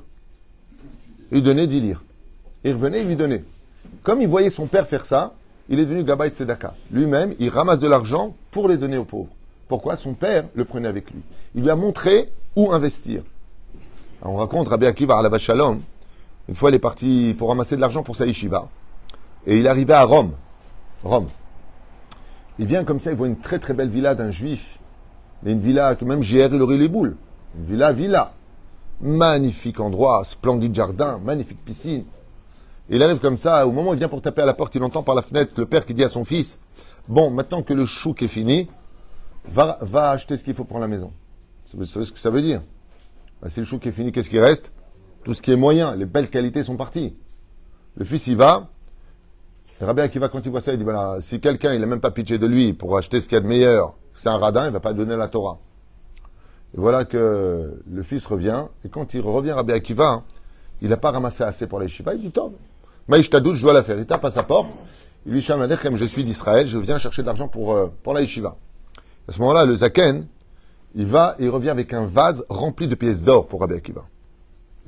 [1.32, 2.02] Il donnait dix lires.
[2.62, 3.42] Il revenait, il lui donnait.
[4.02, 5.34] Comme il voyait son père faire ça,
[5.68, 6.74] il est devenu Gabay Tzedaka.
[6.90, 9.30] Lui-même, il ramasse de l'argent pour les donner aux pauvres.
[9.68, 11.20] Pourquoi Son père le prenait avec lui.
[11.54, 13.22] Il lui a montré où investir.
[14.22, 15.80] on raconte Rabbi Akiva à la Shalom.
[16.48, 18.68] Une fois, il est parti pour ramasser de l'argent pour sa yeshiva.
[19.46, 20.32] Et il arrivait à Rome.
[21.04, 21.28] Rome.
[22.58, 24.78] Il vient comme ça, il voit une très très belle villa d'un juif.
[25.46, 27.16] Une villa que même JR, il aurait les boules.
[27.56, 28.32] Une villa, villa.
[29.00, 32.04] Magnifique endroit, splendide jardin, magnifique piscine
[32.90, 34.82] il arrive comme ça, au moment où il vient pour taper à la porte, il
[34.82, 36.58] entend par la fenêtre le père qui dit à son fils
[37.08, 38.68] Bon, maintenant que le chouk est fini,
[39.46, 39.78] va,
[40.10, 41.12] acheter ce qu'il faut pour la maison.
[41.72, 42.62] Vous savez ce que ça veut dire?
[43.40, 44.72] Bah, Si le chouk est fini, qu'est-ce qui reste?
[45.24, 47.14] Tout ce qui est moyen, les belles qualités sont parties.
[47.96, 48.68] Le fils y va.
[49.80, 52.10] Rabbi Akiva, quand il voit ça, il dit voilà, si quelqu'un, il n'a même pas
[52.10, 54.68] pitché de lui pour acheter ce qu'il y a de meilleur, c'est un radin, il
[54.68, 55.58] ne va pas donner la Torah.
[56.74, 60.22] Et voilà que le fils revient, et quand il revient Rabbi Akiva,
[60.82, 62.52] il n'a pas ramassé assez pour les shiva, il dit Tom,
[63.10, 63.98] Maïch Tadout, je dois la faire.
[63.98, 64.70] Il tape à sa porte.
[65.26, 68.20] Il lui chame comme je suis d'Israël, je viens chercher de l'argent pour, euh, la.
[68.20, 70.26] À ce moment-là, le Zaken,
[70.94, 74.02] il va et il revient avec un vase rempli de pièces d'or pour Rabbi Akiva.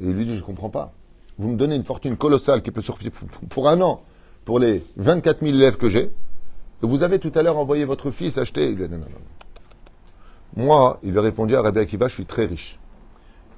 [0.00, 0.92] Et il lui dit, je ne comprends pas.
[1.36, 3.12] Vous me donnez une fortune colossale qui peut survivre
[3.50, 4.02] pour un an,
[4.44, 6.04] pour les 24 000 élèves que j'ai.
[6.04, 8.70] Et vous avez tout à l'heure envoyé votre fils acheter.
[8.70, 9.06] Il lui dit, non, non,
[10.56, 10.64] non.
[10.64, 12.78] Moi, il lui a répondu à Rabbi Akiva, je suis très riche.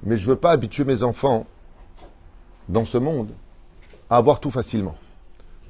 [0.01, 1.45] Mais je ne veux pas habituer mes enfants
[2.67, 3.29] dans ce monde
[4.09, 4.95] avoir tout facilement.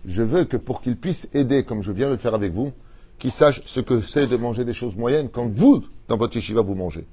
[0.05, 2.71] Je veux que pour qu'ils puissent aider, comme je viens de le faire avec vous,
[3.17, 6.61] qu'ils sachent ce que c'est de manger des choses moyennes quand vous, dans votre yeshiva,
[6.61, 7.07] vous mangez.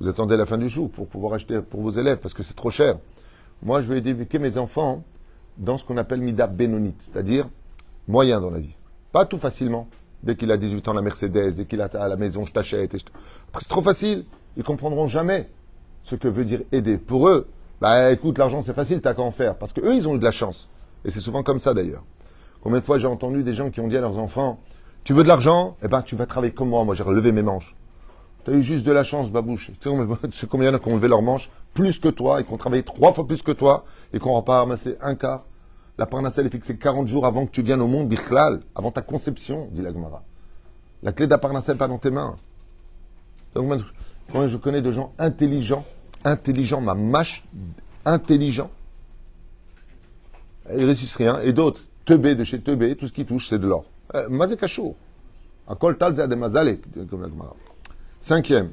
[0.00, 2.54] Vous attendez la fin du jour pour pouvoir acheter pour vos élèves parce que c'est
[2.54, 2.96] trop cher.
[3.62, 5.04] Moi, je vais éduquer mes enfants
[5.56, 7.48] dans ce qu'on appelle mida bénonite, c'est-à-dire
[8.08, 8.74] moyen dans la vie.
[9.12, 9.88] Pas tout facilement.
[10.24, 12.96] Dès qu'il a 18 ans, la Mercedes, dès qu'il a à la maison, je t'achète.
[13.58, 14.24] C'est trop facile.
[14.56, 15.50] Ils comprendront jamais
[16.02, 16.96] ce que veut dire aider.
[16.96, 17.46] Pour eux,
[17.80, 19.56] bah écoute, l'argent c'est facile, t'as qu'à en faire.
[19.56, 20.68] Parce qu'eux, ils ont eu de la chance.
[21.04, 22.04] Et c'est souvent comme ça d'ailleurs.
[22.62, 24.58] Combien de fois j'ai entendu des gens qui ont dit à leurs enfants
[25.04, 25.76] Tu veux de l'argent?
[25.82, 26.84] Eh ben tu vas travailler comme moi.
[26.84, 27.74] Moi j'ai relevé mes manches.
[28.44, 29.70] Tu as eu juste de la chance, babouche.
[29.80, 29.90] Tu
[30.32, 32.52] sais combien il y a qui ont levé leurs manches plus que toi et qui
[32.52, 35.44] ont travaillé trois fois plus que toi et qui n'ont pas ramassé un quart?
[35.98, 39.00] La parnasselle est fixée 40 jours avant que tu viennes au monde, bichlal, avant ta
[39.00, 40.22] conception, dit la Gemara.
[41.02, 42.36] La clé de la parnasselle pas dans tes mains.
[43.54, 43.66] Donc
[44.32, 45.84] moi je connais de gens intelligents
[46.24, 47.44] intelligent, ma mâche
[48.04, 48.70] intelligent.
[50.76, 51.40] Il réussissent rien.
[51.40, 53.84] Et d'autres, teubé de chez teubé, tout ce qui touche, c'est de l'or.
[54.14, 54.94] Euh, mazé kachou.
[55.68, 56.78] Akol tal de mazale,
[57.10, 57.54] comme la Gemara.
[58.20, 58.70] Cinquième.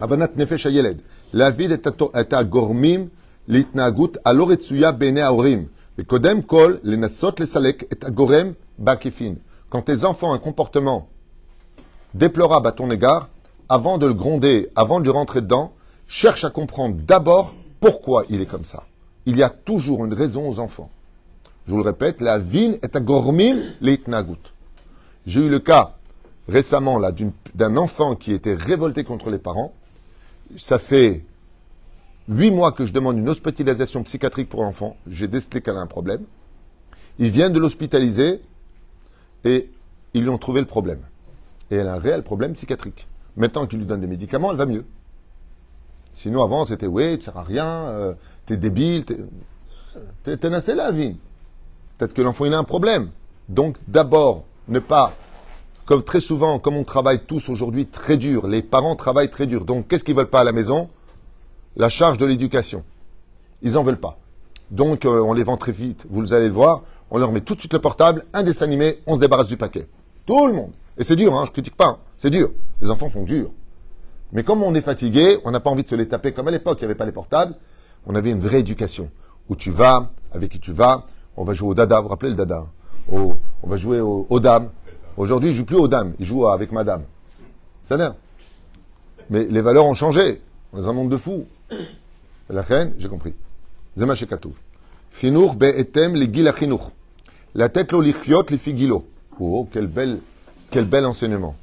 [0.00, 1.00] Avanat nefesh ayeled.
[1.32, 3.08] La vie est à gormim
[3.48, 5.66] l'itnagut aloretsuya bene aorim.
[5.96, 9.34] Mais kodem kol lenasot lesalek est à gorem bakifin.
[9.68, 11.08] Quand tes enfants ont un comportement
[12.14, 13.28] déplorable à ton égard,
[13.68, 15.72] avant de le gronder, avant de lui rentrer dedans,
[16.10, 18.84] cherche à comprendre d'abord pourquoi il est comme ça.
[19.26, 20.90] Il y a toujours une raison aux enfants.
[21.66, 24.36] Je vous le répète, la vine est à gormim leitnagut.
[25.24, 25.94] J'ai eu le cas
[26.48, 27.00] récemment
[27.54, 29.72] d'un enfant qui était révolté contre les parents.
[30.56, 31.24] Ça fait
[32.28, 34.96] huit mois que je demande une hospitalisation psychiatrique pour l'enfant.
[35.08, 36.24] J'ai décelé qu'elle a un problème.
[37.20, 38.42] Ils viennent de l'hospitaliser
[39.44, 39.70] et
[40.12, 41.02] ils lui ont trouvé le problème.
[41.70, 43.06] Et elle a un réel problème psychiatrique.
[43.36, 44.84] Maintenant qu'il lui donne des médicaments, elle va mieux.
[46.14, 48.14] Sinon, avant, c'était oui, tu sers à rien, euh,
[48.46, 49.16] t'es débile, t'es.
[50.48, 51.16] Nassé la vie.
[51.98, 53.10] Peut-être que l'enfant, il a un problème.
[53.48, 55.12] Donc, d'abord, ne pas,
[55.84, 59.64] comme très souvent, comme on travaille tous aujourd'hui très dur, les parents travaillent très dur.
[59.64, 60.88] Donc, qu'est-ce qu'ils veulent pas à la maison?
[61.76, 62.84] La charge de l'éducation.
[63.62, 64.18] Ils en veulent pas.
[64.70, 66.06] Donc, euh, on les vend très vite.
[66.08, 66.82] Vous allez le voir.
[67.10, 69.56] On leur met tout de suite le portable, un dessin animé, on se débarrasse du
[69.56, 69.88] paquet.
[70.26, 70.70] Tout le monde.
[70.96, 71.86] Et c'est dur, hein, je critique pas.
[71.86, 71.98] Hein.
[72.16, 72.50] C'est dur.
[72.80, 73.50] Les enfants sont durs.
[74.32, 76.50] Mais comme on est fatigué, on n'a pas envie de se les taper comme à
[76.50, 77.54] l'époque, il n'y avait pas les portables.
[78.06, 79.10] On avait une vraie éducation.
[79.48, 81.06] Où tu vas, avec qui tu vas.
[81.36, 82.66] On va jouer au dada, vous vous rappelez le dada
[83.10, 84.70] On va jouer au, aux dames.
[85.16, 87.02] Aujourd'hui, il ne joue plus aux dames, il joue avec madame.
[87.84, 88.14] Ça l'air.
[89.28, 90.40] Mais les valeurs ont changé.
[90.72, 91.46] On est dans un monde de fous.
[92.48, 93.34] La reine, j'ai compris.
[93.96, 94.54] Zema Shekatou.
[95.20, 96.92] Chinour be'etem le gila chinour.
[97.54, 99.06] La tête lo lichiot li figilo.
[99.38, 100.18] Oh, quel bel,
[100.70, 101.56] quel bel enseignement.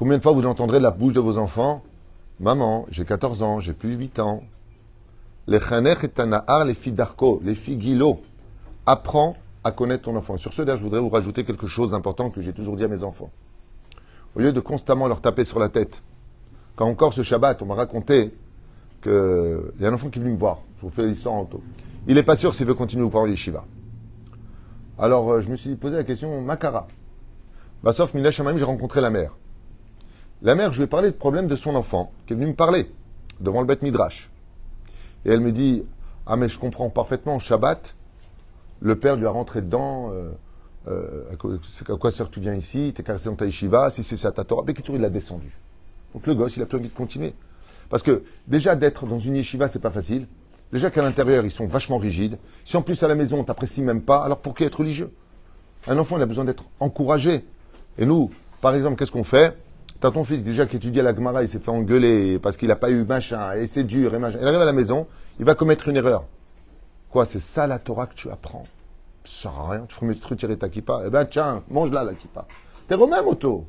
[0.00, 1.82] Combien de fois vous entendrez la bouche de vos enfants
[2.40, 4.42] Maman, j'ai 14 ans, j'ai plus 8 ans.
[5.46, 8.22] Les chanech et les filles d'arco, les filles guilo.
[8.86, 10.38] Apprends à connaître ton enfant.
[10.38, 12.88] Sur ce, d'ailleurs, je voudrais vous rajouter quelque chose d'important que j'ai toujours dit à
[12.88, 13.28] mes enfants.
[14.34, 16.00] Au lieu de constamment leur taper sur la tête,
[16.76, 18.32] quand encore ce Shabbat, on m'a raconté
[19.02, 19.12] qu'il
[19.80, 20.60] y a un enfant qui est venu me voir.
[20.78, 21.62] Je vous fais l'histoire en taux.
[22.08, 23.66] Il n'est pas sûr s'il veut continuer ou pas en Shiva.
[24.98, 26.88] Alors, euh, je me suis posé la question, Makara.
[27.82, 29.32] Bah, sauf Mila Shamaim, j'ai rencontré la mère.
[30.42, 32.54] La mère, je lui ai parlé de problème de son enfant, qui est venu me
[32.54, 32.90] parler
[33.40, 34.30] devant le Beth Midrash.
[35.26, 35.84] Et elle me dit
[36.26, 37.94] Ah, mais je comprends parfaitement, Shabbat,
[38.80, 40.10] le père lui a rentré dedans.
[40.12, 40.30] Euh,
[40.88, 44.32] euh, à quoi sert tu viens ici T'es caressé dans ta yeshiva Si c'est ça
[44.32, 45.50] ta Torah, il l'a descendu.
[46.14, 47.34] Donc le gosse, il a plus envie de continuer.
[47.90, 50.26] Parce que déjà d'être dans une yeshiva, c'est pas facile.
[50.72, 52.38] Déjà qu'à l'intérieur, ils sont vachement rigides.
[52.64, 55.12] Si en plus à la maison, on t'apprécie même pas, alors pour qui être religieux?
[55.86, 57.44] Un enfant, il a besoin d'être encouragé.
[57.98, 58.30] Et nous,
[58.62, 59.56] par exemple, qu'est-ce qu'on fait?
[60.00, 62.68] T'as ton fils déjà qui étudie à la Gemara, il s'est fait engueuler parce qu'il
[62.68, 64.38] n'a pas eu machin, et c'est dur, et machin.
[64.40, 65.06] Il arrive à la maison,
[65.38, 66.24] il va commettre une erreur.
[67.10, 68.64] Quoi, c'est ça la Torah que tu apprends
[69.26, 71.02] Ça sert à rien, tu ferais mieux de retirer ta kippa.
[71.06, 72.46] Eh ben tiens, mange-la la kippa.
[72.88, 73.66] T'es romain, moto.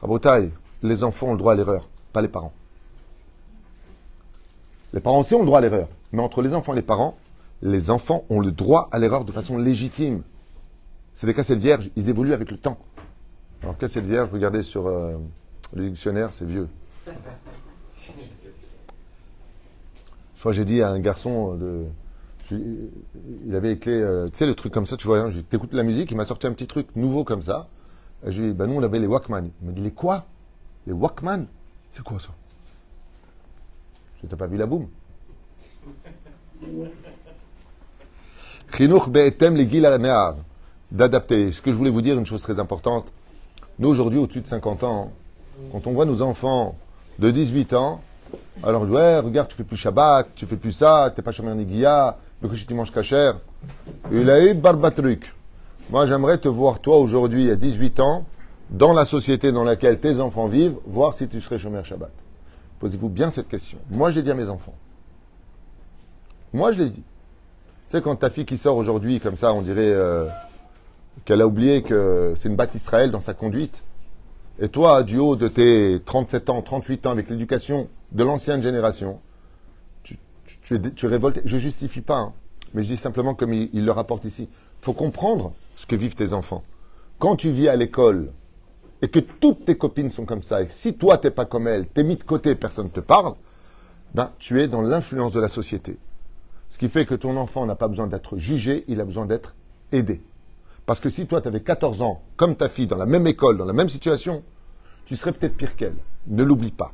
[0.00, 0.50] Rabotaille,
[0.82, 2.52] les enfants ont le droit à l'erreur, pas les parents.
[4.92, 5.88] Les parents aussi ont le droit à l'erreur.
[6.10, 7.16] Mais entre les enfants et les parents,
[7.62, 10.22] les enfants ont le droit à l'erreur de façon légitime.
[11.14, 12.78] C'est des cassettes vierges, ils évoluent avec le temps.
[13.62, 15.16] Alors, cassettes vierges, regardez sur euh,
[15.72, 16.68] le dictionnaire, c'est vieux.
[17.06, 17.14] Une
[20.36, 21.84] fois, j'ai dit à un garçon de.
[22.50, 25.82] il avait les euh, tu sais, le truc comme ça, tu vois, hein, t'écoutes la
[25.82, 27.68] musique, il m'a sorti un petit truc nouveau comme ça.
[28.26, 29.50] Je lui ai dit, bah, nous, on avait les Walkman.
[29.62, 30.26] Il m'a dit, les quoi?
[30.86, 31.46] Les Walkman?
[31.92, 32.28] C'est quoi ça?
[34.18, 34.88] Tu n'as pas vu la boum?
[40.92, 41.52] D'adapter.
[41.52, 43.10] Ce que je voulais vous dire, une chose très importante.
[43.78, 45.12] Nous, aujourd'hui, au-dessus de 50 ans,
[45.72, 46.76] quand on voit nos enfants
[47.18, 48.00] de 18 ans,
[48.62, 52.18] alors ouais, regarde, tu fais plus Shabbat, tu fais plus ça, t'es pas Shomer Niguia,
[52.42, 53.38] mais que tu manges cachère.
[54.12, 55.34] Il a eu barbatruc.
[55.90, 58.24] Moi, j'aimerais te voir, toi, aujourd'hui, à 18 ans,
[58.70, 62.10] dans la société dans laquelle tes enfants vivent, voir si tu serais Shomer Shabbat.
[62.78, 63.78] Posez-vous bien cette question.
[63.90, 64.74] Moi, j'ai dit à mes enfants.
[66.52, 67.02] Moi, je l'ai dit.
[67.90, 70.26] Tu sais, quand ta fille qui sort aujourd'hui, comme ça, on dirait euh,
[71.24, 73.82] qu'elle a oublié que c'est une batte Israël dans sa conduite.
[74.62, 79.20] Et toi, du haut de tes 37 ans, 38 ans, avec l'éducation de l'ancienne génération,
[80.02, 80.18] tu,
[80.74, 81.40] es, révolté.
[81.46, 82.32] Je justifie pas, hein,
[82.74, 84.48] mais je dis simplement comme il, le rapporte ici.
[84.50, 86.62] Il faut comprendre ce que vivent tes enfants.
[87.18, 88.32] Quand tu vis à l'école
[89.00, 91.86] et que toutes tes copines sont comme ça, et si toi, t'es pas comme elles,
[91.86, 93.34] t'es mis de côté, personne ne te parle,
[94.14, 95.96] ben, tu es dans l'influence de la société.
[96.68, 99.54] Ce qui fait que ton enfant n'a pas besoin d'être jugé, il a besoin d'être
[99.90, 100.20] aidé.
[100.90, 103.56] Parce que si toi, tu avais 14 ans, comme ta fille, dans la même école,
[103.56, 104.42] dans la même situation,
[105.04, 105.94] tu serais peut-être pire qu'elle.
[106.26, 106.90] Ne l'oublie pas.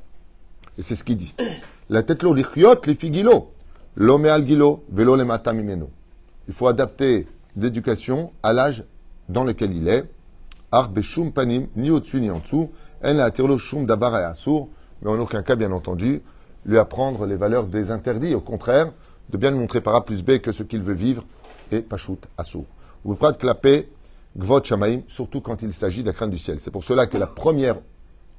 [0.77, 1.35] Et c'est ce qu'il dit.
[1.89, 3.53] La tête lo lichiot li figilo.
[3.95, 5.89] L'homme al gilo, velo le matamimeno.
[6.47, 8.85] Il faut adapter l'éducation à l'âge
[9.31, 10.05] dans lequel il est.
[10.71, 12.71] Ar beshum panim, ni au-dessus ni en dessous.
[13.03, 14.69] En la shum dabar assour.
[15.01, 16.21] Mais en aucun cas, bien entendu,
[16.67, 18.35] lui apprendre les valeurs des interdits.
[18.35, 18.93] Au contraire,
[19.31, 21.25] de bien lui montrer par A plus B que ce qu'il veut vivre
[21.73, 22.67] est pachout assour.
[23.07, 23.89] Vous clapper
[24.37, 26.59] Gvot Shamaim, surtout quand il s'agit de la crainte du ciel.
[26.59, 27.77] C'est pour cela que la première,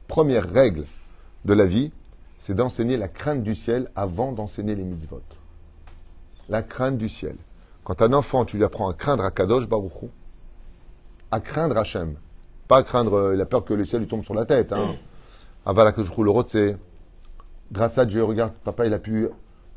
[0.10, 0.84] première règle
[1.46, 1.94] de la vie,
[2.38, 5.22] c'est d'enseigner la crainte du ciel avant d'enseigner les mitzvot.
[6.50, 7.38] La crainte du ciel.
[7.86, 10.10] Quand un enfant, tu lui apprends à craindre à Kadosh Baruchou,
[11.32, 12.16] à craindre Hachem,
[12.68, 14.74] pas à craindre, euh, il a peur que le ciel lui tombe sur la tête.
[14.74, 14.96] Hein.
[15.66, 16.78] Avala que je roule le
[17.72, 19.30] Grâce à Dieu, regarde, papa, il a pu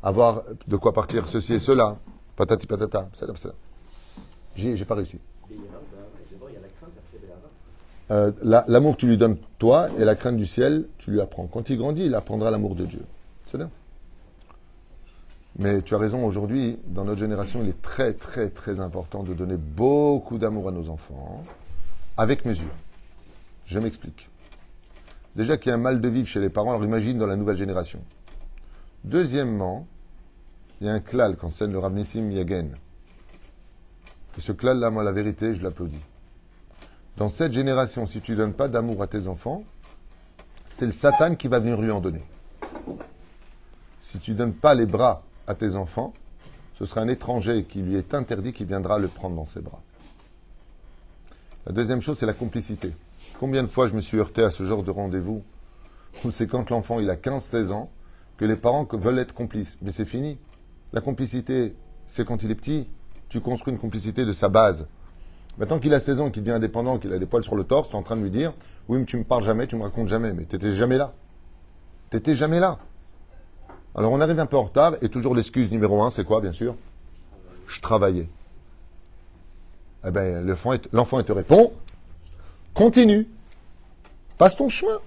[0.03, 1.97] avoir de quoi partir ceci et cela.
[2.35, 3.07] Patati patata.
[3.17, 3.70] J'ai
[4.55, 5.19] j'ai pas réussi.
[8.11, 11.47] Euh, la- L'amour tu lui donnes toi et la crainte du ciel, tu lui apprends.
[11.47, 13.03] Quand il grandit, il apprendra l'amour de Dieu.
[13.47, 13.69] C'est bien.
[15.57, 19.33] Mais tu as raison, aujourd'hui, dans notre génération, il est très, très, très important de
[19.33, 21.43] donner beaucoup d'amour à nos enfants,
[22.17, 22.71] avec mesure.
[23.65, 24.29] Je m'explique.
[25.35, 27.35] Déjà qu'il y a un mal de vivre chez les parents, alors imagine dans la
[27.37, 27.99] nouvelle génération.
[29.03, 29.87] Deuxièmement,
[30.79, 32.71] il y a un klal qu'enseigne le Rav Nissim Yagen.
[34.37, 36.01] Et ce klal-là, moi, la vérité, je l'applaudis.
[37.17, 39.63] Dans cette génération, si tu ne donnes pas d'amour à tes enfants,
[40.69, 42.23] c'est le Satan qui va venir lui en donner.
[44.01, 46.13] Si tu ne donnes pas les bras à tes enfants,
[46.73, 49.81] ce sera un étranger qui lui est interdit qui viendra le prendre dans ses bras.
[51.65, 52.95] La deuxième chose, c'est la complicité.
[53.39, 55.43] Combien de fois je me suis heurté à ce genre de rendez-vous
[56.23, 57.91] où c'est quand l'enfant il a 15-16 ans
[58.37, 59.77] que les parents veulent être complices.
[59.81, 60.39] Mais c'est fini.
[60.93, 61.75] La complicité,
[62.07, 62.87] c'est quand il est petit.
[63.31, 64.87] Tu construis une complicité de sa base.
[65.57, 67.87] Maintenant qu'il a 16 ans, qu'il devient indépendant, qu'il a des poils sur le torse,
[67.87, 68.51] tu es en train de lui dire
[68.89, 70.33] Oui, mais tu me parles jamais, tu me racontes jamais.
[70.33, 71.13] Mais tu n'étais jamais là.
[72.09, 72.77] Tu n'étais jamais là.
[73.95, 76.51] Alors on arrive un peu en retard, et toujours l'excuse numéro un, c'est quoi, bien
[76.51, 76.75] sûr?
[77.67, 78.27] Je travaillais.
[80.05, 80.41] Eh bien,
[80.91, 81.71] l'enfant, te répond
[82.73, 83.29] Continue.
[84.37, 84.99] Passe ton chemin.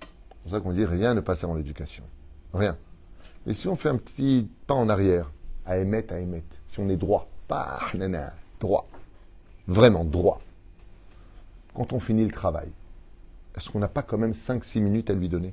[0.00, 2.04] C'est pour ça qu'on dit rien ne passe avant l'éducation.
[2.52, 2.76] Rien.
[3.46, 5.30] Mais si on fait un petit pas en arrière,
[5.66, 8.86] à émettre, à émettre, si on est droit, pas nana, droit,
[9.66, 10.40] vraiment droit,
[11.74, 12.68] quand on finit le travail,
[13.56, 15.52] est-ce qu'on n'a pas quand même 5-6 minutes à lui donner?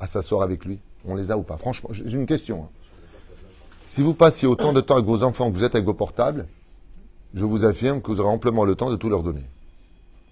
[0.00, 0.80] À s'asseoir avec lui?
[1.04, 1.56] On les a ou pas?
[1.58, 2.64] Franchement, j'ai une question.
[2.64, 2.68] hein.
[3.88, 6.46] Si vous passiez autant de temps avec vos enfants que vous êtes avec vos portables,
[7.34, 9.44] je vous affirme que vous aurez amplement le temps de tout leur donner.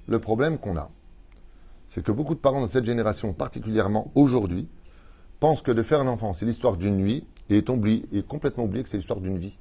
[0.09, 0.91] Le problème qu'on a,
[1.89, 4.69] c'est que beaucoup de parents de cette génération, particulièrement aujourd'hui,
[5.41, 8.89] pensent que de faire un enfant, c'est l'histoire d'une nuit, et est, complètement oublié que
[8.89, 9.57] c'est l'histoire d'une vie.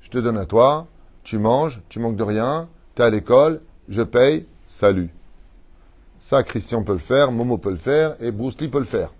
[0.00, 0.86] Je te donne à toi,
[1.22, 5.10] tu manges, tu manques de rien, tu es à l'école, je paye, salut.
[6.20, 9.12] Ça, Christian peut le faire, Momo peut le faire, et Bruce Lee peut le faire.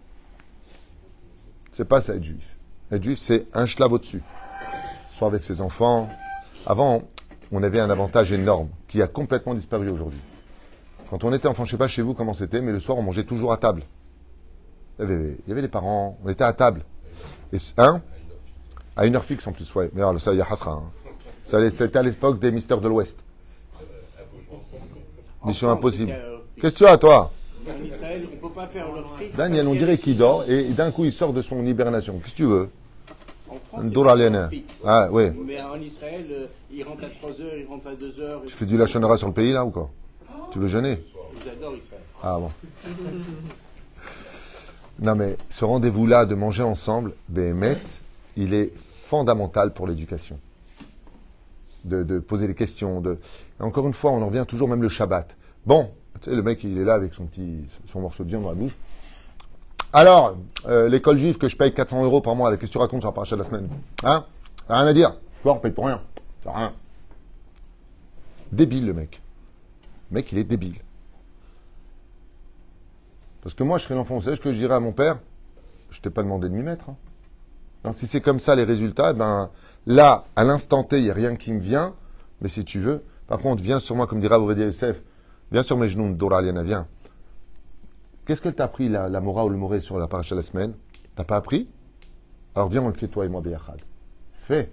[1.72, 2.48] C'est pas ça être juif.
[2.90, 4.22] Être juif, c'est un schlave au-dessus.
[5.11, 6.09] Soit avec ses enfants.
[6.66, 7.02] Avant,
[7.52, 10.20] on avait un avantage énorme qui a complètement disparu aujourd'hui.
[11.11, 13.02] Quand on était enfant, je sais pas chez vous comment c'était, mais le soir, on
[13.02, 13.83] mangeait toujours à table.
[14.98, 16.83] Il y avait, il y avait les parents, on était à table.
[17.52, 18.00] Et, hein?
[18.96, 19.90] À une heure fixe en plus, ouais.
[19.92, 20.72] Mais alors, ça, il y a Hasra.
[20.72, 20.83] hein.
[21.44, 23.18] C'était à l'époque des Mystères de l'Ouest.
[25.44, 26.14] Mission impossible.
[26.61, 27.30] Qu'est-ce que tu as, toi?
[29.37, 32.18] Daniel, on dirait qu'il dort, et d'un coup, il sort de son hibernation.
[32.18, 32.70] Qu'est-ce que tu veux?
[33.72, 34.80] En Un fixe.
[34.85, 35.24] Ah, oui.
[35.44, 38.42] Mais en Israël, euh, il rentre à 3 heures, il rentre à 2 heures.
[38.46, 39.90] Tu fais du lachonara sur le pays, là, ou quoi?
[40.50, 41.04] Tu veux jeûner?
[41.44, 42.02] Ils adorent Israël.
[42.22, 42.50] Ah bon.
[45.00, 47.78] Non mais ce rendez-vous-là de manger ensemble, Béhémet,
[48.37, 50.38] il est fondamental pour l'éducation.
[51.85, 53.02] De, poser des questions.
[53.02, 53.18] De...
[53.61, 55.37] Encore une fois, on en revient toujours même le Shabbat.
[55.66, 55.90] Bon,
[56.22, 58.50] tu sais, le mec, il est là avec son petit son morceau de viande dans
[58.50, 58.74] la bouche.
[59.92, 63.02] Alors, euh, l'école juive que je paye 400 euros par mois, qu'est-ce que tu racontes
[63.02, 63.68] sur la paracha la semaine?
[64.02, 64.24] Hein?
[64.68, 65.11] Rien à dire?
[65.12, 66.00] Tu vois, on paye pour rien.
[66.46, 66.72] Rien.
[68.50, 69.20] Débile, le mec.
[70.11, 70.76] Le mec, il est débile.
[73.44, 74.14] Parce que moi, je serais l'enfant.
[74.16, 75.18] Vous savez ce que je dirais à mon père?
[75.90, 76.88] Je t'ai pas demandé de m'y mettre.
[76.90, 76.96] hein.
[77.85, 79.50] Non, si c'est comme ça les résultats, eh ben
[79.87, 81.94] là, à l'instant T, il n'y a rien qui me vient.
[82.40, 85.02] Mais si tu veux, par contre, viens sur moi, comme dira Ovedia Youssef,
[85.52, 86.88] viens sur mes genoux, Dora Aliana, viens.
[88.24, 90.42] Qu'est-ce que t'as appris, la, la Mora ou le Moré sur la paracha de la
[90.42, 90.72] semaine?
[91.14, 91.68] T'as pas appris?
[92.54, 93.83] Alors viens, on le fait toi et moi, Beyachad.
[94.46, 94.70] Fais,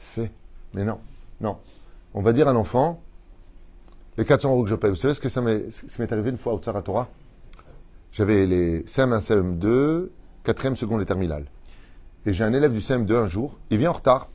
[0.00, 0.32] fais.
[0.74, 0.98] Mais non,
[1.40, 1.58] non.
[2.14, 3.00] On va dire à un enfant,
[4.16, 6.54] les 400 euros que je paye, vous savez ce que ça m'est arrivé une fois
[6.54, 7.06] au Tsar Torah?
[8.12, 10.08] J'avais les CM1, CM2,
[10.44, 11.44] 4e, seconde et terminale.
[12.26, 14.28] Et j'ai un élève du CM2 un jour, il vient en retard.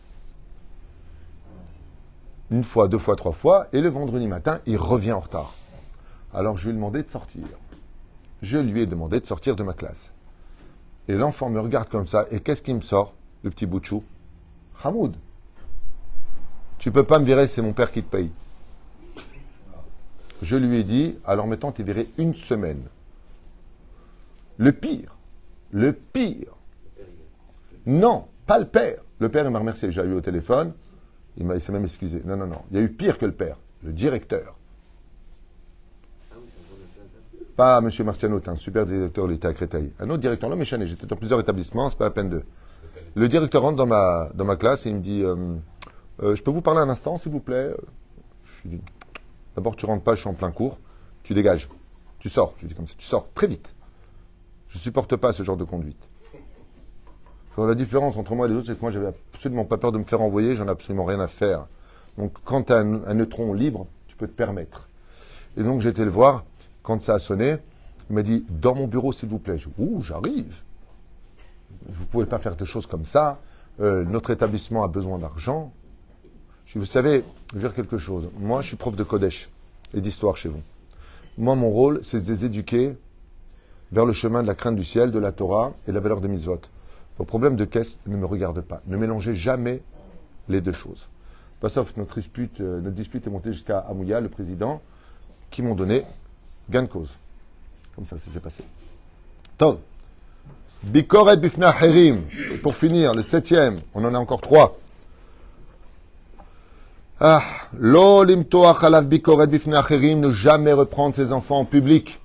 [2.51, 5.53] Une fois, deux fois, trois fois, et le vendredi matin, il revient en retard.
[6.33, 7.43] Alors je lui ai demandé de sortir.
[8.41, 10.13] Je lui ai demandé de sortir de ma classe.
[11.07, 13.86] Et l'enfant me regarde comme ça, et qu'est-ce qui me sort, le petit bout de
[13.86, 14.03] chou
[14.83, 15.15] Hamoud.
[16.77, 18.31] Tu peux pas me virer, c'est mon père qui te paye.
[20.41, 22.83] Je lui ai dit, alors maintenant, tu es viré une semaine.
[24.58, 25.16] Le pire,
[25.72, 26.54] le pire.
[27.86, 29.02] Non, pas le père.
[29.20, 29.92] Le père, il m'a remercié.
[29.92, 30.74] J'ai eu au téléphone.
[31.38, 32.22] Il, m'a- s'est même excusé.
[32.26, 32.62] Non, non, non.
[32.72, 33.58] Il y a eu pire que le père.
[33.84, 34.58] Le directeur.
[37.56, 37.89] Pas M.
[38.06, 39.92] Marciano, un super directeur, il était à Créteil.
[40.00, 42.42] Un autre directeur, non, mais chané, j'étais dans plusieurs établissements, c'est pas la peine de.
[43.16, 45.36] Le directeur rentre dans ma, classe et il me dit euh,
[46.24, 47.72] Euh, Je peux vous parler un instant, s'il vous plaît?
[48.63, 48.82] Je dis
[49.56, 50.80] D'abord, tu rentres pas, je suis en plein cours.
[51.22, 51.70] Tu dégages.
[52.18, 52.56] Tu sors.
[52.58, 52.96] Je dis comme ça.
[52.98, 53.74] Tu sors très vite.
[54.73, 56.01] Je supporte pas ce genre de conduite.
[57.57, 59.99] La différence entre moi et les autres, c'est que moi, j'avais absolument pas peur de
[59.99, 61.67] me faire envoyer, j'en ai absolument rien à faire.
[62.17, 64.89] Donc, quand tu as un, neutron libre, tu peux te permettre.
[65.55, 66.43] Et donc, j'ai été le voir.
[66.81, 67.57] Quand ça a sonné,
[68.09, 69.59] il m'a dit Dans mon bureau, s'il vous plaît.
[69.59, 70.63] Je Ouh, j'arrive.
[71.88, 73.39] Vous pouvez pas faire des choses comme ça.
[73.79, 75.71] Euh, notre établissement a besoin d'argent.
[76.65, 78.29] Je dis Vous savez, je dire quelque chose.
[78.39, 79.49] Moi, je suis prof de Kodesh
[79.93, 80.62] et d'histoire chez vous.
[81.38, 82.97] Moi, mon rôle, c'est de les éduquer
[83.93, 86.19] vers le chemin de la crainte du ciel, de la Torah et de la valeur
[86.19, 86.60] des mitzvot.
[87.19, 88.82] Vos problèmes de caisse ne me regardent pas.
[88.88, 89.84] Ne mélangez jamais
[90.49, 91.08] les deux choses.
[91.62, 94.82] Pas sauf notre dispute, euh, notre dispute est montée jusqu'à Amouya, le président,
[95.51, 96.03] qui m'ont donné
[96.71, 97.12] gain de cause.
[97.95, 98.63] Comme ça, ça s'est passé.
[99.60, 99.77] Tov.
[100.82, 102.23] Bikoret bifna herim.
[102.63, 104.75] Pour finir, le septième, on en a encore trois.
[107.19, 107.43] Ah,
[107.77, 112.19] lo limtoach alav bikoret bifna herim, ne jamais reprendre ses enfants en public.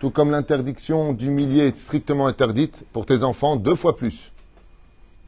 [0.00, 4.32] Tout comme l'interdiction d'humilier est strictement interdite pour tes enfants deux fois plus.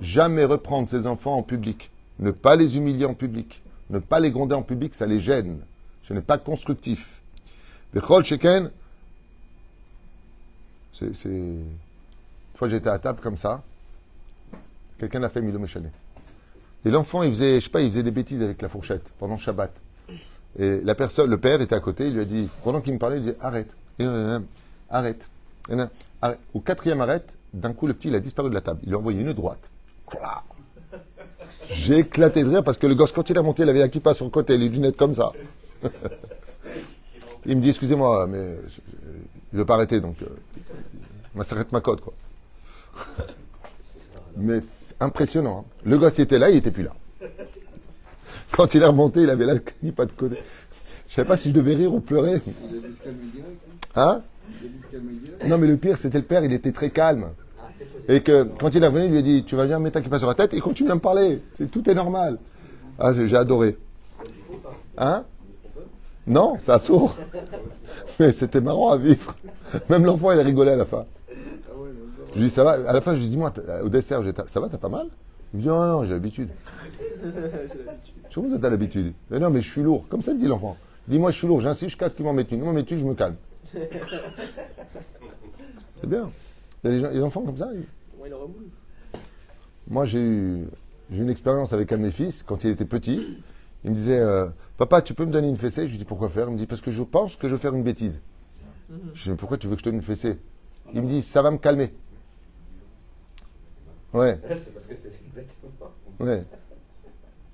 [0.01, 1.91] Jamais reprendre ses enfants en public.
[2.19, 3.63] Ne pas les humilier en public.
[3.91, 5.61] Ne pas les gronder en public, ça les gêne.
[6.03, 7.21] Ce n'est pas constructif.
[7.93, 8.71] Bechol sheken,
[10.93, 11.25] c'est.
[11.25, 11.65] Une
[12.57, 13.63] fois j'étais à table comme ça,
[14.99, 15.91] quelqu'un a fait Milo Meshane.
[16.85, 19.35] Et l'enfant, il faisait, je sais pas, il faisait des bêtises avec la fourchette pendant
[19.35, 19.73] le Shabbat.
[20.59, 22.99] Et la personne, le père était à côté, il lui a dit, pendant qu'il me
[22.99, 23.75] parlait, il dit arrête, Et, euh, arrête,
[24.89, 25.29] arrête.
[26.55, 28.81] Au quatrième arrête, d'un coup, le petit, il a disparu de la table.
[28.83, 29.61] Il lui a envoyé une droite.
[31.71, 33.89] J'ai éclaté de rire parce que le gosse, quand il a monté, il avait la
[33.89, 35.33] kippa sur le côté, les lunettes comme ça.
[37.47, 38.57] il me dit, excusez-moi, mais
[39.53, 40.27] ne veux pas arrêter, donc, euh,
[41.35, 42.03] ma s'arrête ma cote,
[44.37, 44.61] mais
[44.99, 45.65] impressionnant.
[45.67, 45.73] hein.
[45.85, 46.95] Le gosse, il était là, il était plus là.
[48.53, 50.37] Quand il est remonté, il avait la kippa de côté.
[51.09, 52.41] Je savais pas si je devais rire ou pleurer.
[53.97, 54.01] Il.
[54.01, 54.23] Hein?
[55.43, 55.49] Il.
[55.49, 57.29] Non, mais le pire, c'était le père, il était très calme.
[58.09, 60.03] Et que quand il est revenu, il lui a dit Tu vas bien mettre ta
[60.03, 61.43] kippa sur la tête et continue à me parler.
[61.55, 62.39] C'est, tout est normal.
[62.99, 63.79] Ah, j'ai, adoré.
[64.99, 65.25] Hein?
[66.27, 67.17] Non, ça sourd.
[68.21, 69.35] Mais c'était marrant à vivre.
[69.89, 71.07] Même l'enfant, il a rigolé à la fin.
[72.35, 72.73] Je lui dis Ça va?
[72.73, 75.07] À la fin, je lui dis Moi, au dessert, ça va, t'as pas mal?
[75.53, 76.51] Il me dit Oh non, j'ai l'habitude.
[78.35, 79.13] Comment ça, t'as l'habitude?
[79.31, 80.05] Mais non, mais je suis lourd.
[80.09, 80.77] Comme ça, me dit l'enfant.
[81.09, 82.59] Dis-moi, je suis lourd, j'insiste, je casse qu'ils m'en mettent une.
[82.59, 83.35] Ils m'en mettent une, je me calme.
[86.01, 86.31] C'est bien.
[86.83, 87.69] Il y a des, gens- des enfants comme ça.
[87.75, 87.85] ils-
[89.89, 90.67] Moi, j'ai eu,
[91.11, 93.39] j'ai eu une expérience avec un de mes fils quand il était petit.
[93.85, 95.87] Il me disait euh, Papa, tu peux me donner une fessée?
[95.87, 96.49] Je lui dis Pourquoi faire?
[96.49, 98.21] Il me dit Parce que je pense que je vais faire une bêtise.
[98.91, 100.39] Je lui dis Mais Pourquoi tu veux que je te donne une fessée?
[100.93, 101.93] Il me dit Ça va me calmer.
[104.13, 105.71] Ouais, C'est parce que c'est exactement
[106.19, 106.25] ça.
[106.25, 106.45] ouais.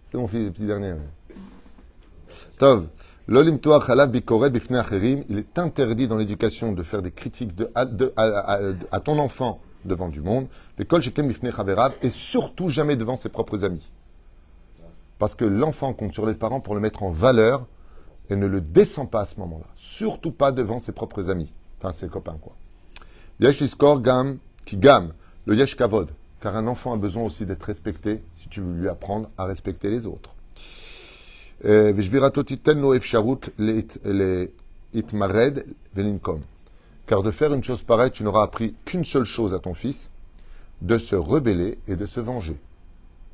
[0.04, 0.92] C'était mon fils, le petit dernier.
[0.92, 0.98] ouais.
[2.58, 2.86] Tov.
[3.28, 3.36] Il
[5.38, 10.46] est interdit dans l'éducation de faire des critiques à, ton enfant devant du monde.
[10.78, 13.90] Et surtout jamais devant ses propres amis.
[15.18, 17.66] Parce que l'enfant compte sur les parents pour le mettre en valeur
[18.30, 19.66] et ne le descend pas à ce moment-là.
[19.74, 21.52] Surtout pas devant ses propres amis.
[21.80, 22.52] Enfin, ses copains, quoi.
[23.40, 25.12] Yesh gam qui gam.
[25.46, 26.10] Le yesh kavod.
[26.40, 29.90] Car un enfant a besoin aussi d'être respecté si tu veux lui apprendre à respecter
[29.90, 30.35] les autres.
[37.06, 40.10] Car de faire une chose pareille, tu n'auras appris qu'une seule chose à ton fils,
[40.82, 42.56] de se rebeller et de se venger.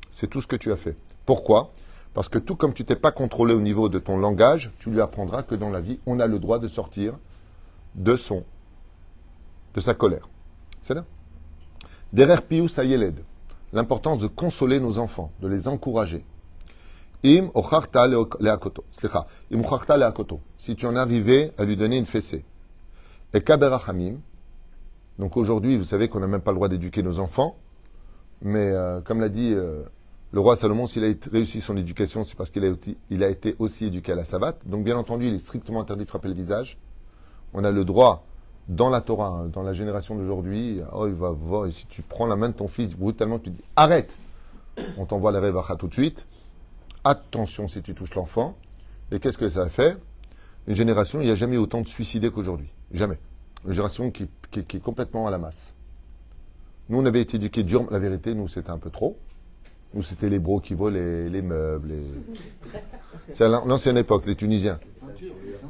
[0.09, 0.95] C'est tout ce que tu as fait.
[1.25, 1.71] Pourquoi?
[2.13, 5.01] Parce que tout comme tu t'es pas contrôlé au niveau de ton langage, tu lui
[5.01, 7.17] apprendras que dans la vie, on a le droit de sortir
[7.95, 8.43] de son,
[9.73, 10.29] de sa colère.
[10.83, 11.05] C'est là?
[12.13, 13.19] Derer pius ayeled.
[13.73, 16.23] L'importance de consoler nos enfants, de les encourager.
[17.23, 18.83] Im ocharta leakoto.
[19.51, 20.41] Im ocharta leakoto.
[20.57, 22.43] Si tu en arrivais à lui donner une fessée.
[23.33, 24.17] Et kaberachamim.
[25.19, 27.55] Donc aujourd'hui, vous savez qu'on n'a même pas le droit d'éduquer nos enfants.
[28.41, 29.83] Mais euh, comme l'a dit euh,
[30.31, 34.11] le roi Salomon, s'il a réussi son éducation, c'est parce qu'il a, été- aussi éduqué
[34.11, 34.59] à la savate.
[34.65, 36.77] Donc bien entendu, il est strictement interdit de frapper le visage.
[37.53, 38.25] On a le droit,
[38.67, 42.25] dans la Torah, hein, dans la génération d'aujourd'hui, oh, il va voir, si tu prends
[42.25, 44.17] la main de ton fils brutalement, tu dis arrête,
[44.97, 46.25] on t'envoie les révachas tout de suite.
[47.03, 48.55] Attention si tu touches l'enfant.
[49.11, 49.97] Et qu'est-ce que ça a fait?
[50.67, 52.69] Une génération, il n'y a jamais eu autant de suicidés qu'aujourd'hui.
[52.93, 53.17] Jamais.
[53.65, 55.73] Une génération qui, qui- qui est complètement à la masse.
[56.89, 57.87] Nous, on avait été éduqués dur.
[57.91, 59.17] La vérité, nous, c'était un peu trop.
[59.93, 61.89] Nous, c'était les bros qui volaient, les meubles.
[61.89, 62.79] les-
[63.33, 64.79] C'est l'ancienne époque, les Tunisiens.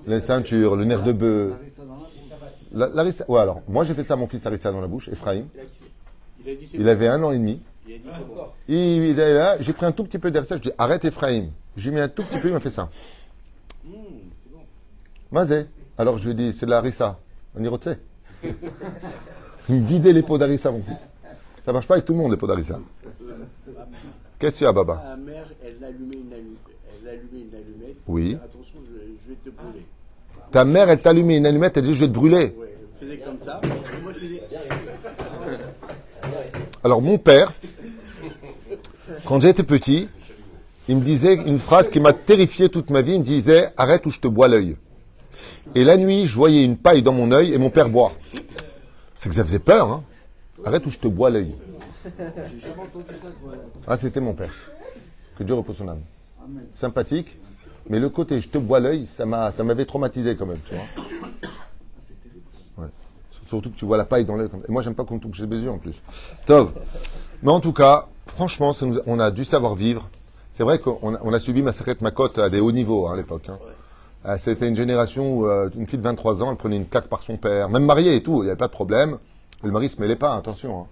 [0.07, 1.53] Les ceintures, le nerf de bœuf.
[2.73, 2.87] La.
[2.87, 5.45] La- ouais, alors, moi, j'ai fait ça à mon fils Larissa dans la bouche, Ephraim.
[6.73, 7.61] Il avait un an et demi.
[7.87, 8.35] Il a dit c'est bon.
[8.69, 11.03] Et il est là, j'ai pris un tout petit peu d'air sèche, je dis arrête
[11.05, 11.47] Ephraim.
[11.75, 12.89] J'ai mis un tout petit peu, il m'a fait ça.
[13.85, 13.93] Hum,
[14.37, 14.61] c'est bon.
[15.31, 15.65] Mazé.
[15.97, 17.19] Alors je lui ai dit, c'est de la harissa.
[17.55, 17.97] On y retient.
[19.69, 21.07] Vidait les pots d'harissa, mon fils.
[21.65, 22.79] Ça marche pas avec tout le monde, les pots d'harissa.
[24.39, 25.01] Qu'est-ce qu'il y a, Baba?
[25.05, 26.59] Ma mère, elle allumait une allumette.
[27.01, 27.97] Elle allumait une allumette.
[28.07, 28.37] Oui.
[28.43, 29.85] Attention, je, je vais te brûler.
[30.51, 32.53] Ta mère, elle t'allumait une allumette, elle dit Je vais te brûler.
[32.57, 33.61] Ouais, elle faisait comme ça.
[34.03, 34.43] Moi, je faisais.
[36.83, 37.53] Alors, mon père,
[39.25, 40.07] quand j'étais petit,
[40.87, 43.13] il me disait une phrase qui m'a terrifié toute ma vie.
[43.13, 44.75] Il me disait Arrête ou je te bois l'œil.
[45.75, 48.11] Et la nuit, je voyais une paille dans mon œil et mon père boire.
[49.15, 50.03] C'est que ça faisait peur, hein
[50.65, 51.55] Arrête ou je te bois l'œil.
[53.87, 54.53] Ah, c'était mon père.
[55.37, 56.01] Que Dieu repose son âme.
[56.75, 57.37] Sympathique.
[57.89, 60.73] Mais le côté je te bois l'œil, ça m'a, ça m'avait traumatisé quand même, tu
[60.73, 60.83] vois.
[62.77, 62.89] Ouais.
[63.47, 64.49] Surtout que tu vois la paille dans l'œil.
[64.67, 66.01] Et moi, j'aime pas qu'on touche les yeux en plus.
[66.45, 66.71] Tov.
[67.41, 70.09] Mais en tout cas, franchement, ça nous on a dû savoir vivre.
[70.51, 73.15] C'est vrai qu'on a, on a subi Massacret Makot à des hauts niveaux hein, à
[73.17, 73.49] l'époque.
[73.49, 73.57] hein.
[74.25, 77.07] Euh, C'était une génération où euh, une fille de 23 ans, elle prenait une claque
[77.07, 79.17] par son père, même mariée et tout, il n'y avait pas de problème.
[79.63, 80.81] Le mari se mêlait pas, attention.
[80.81, 80.87] hein.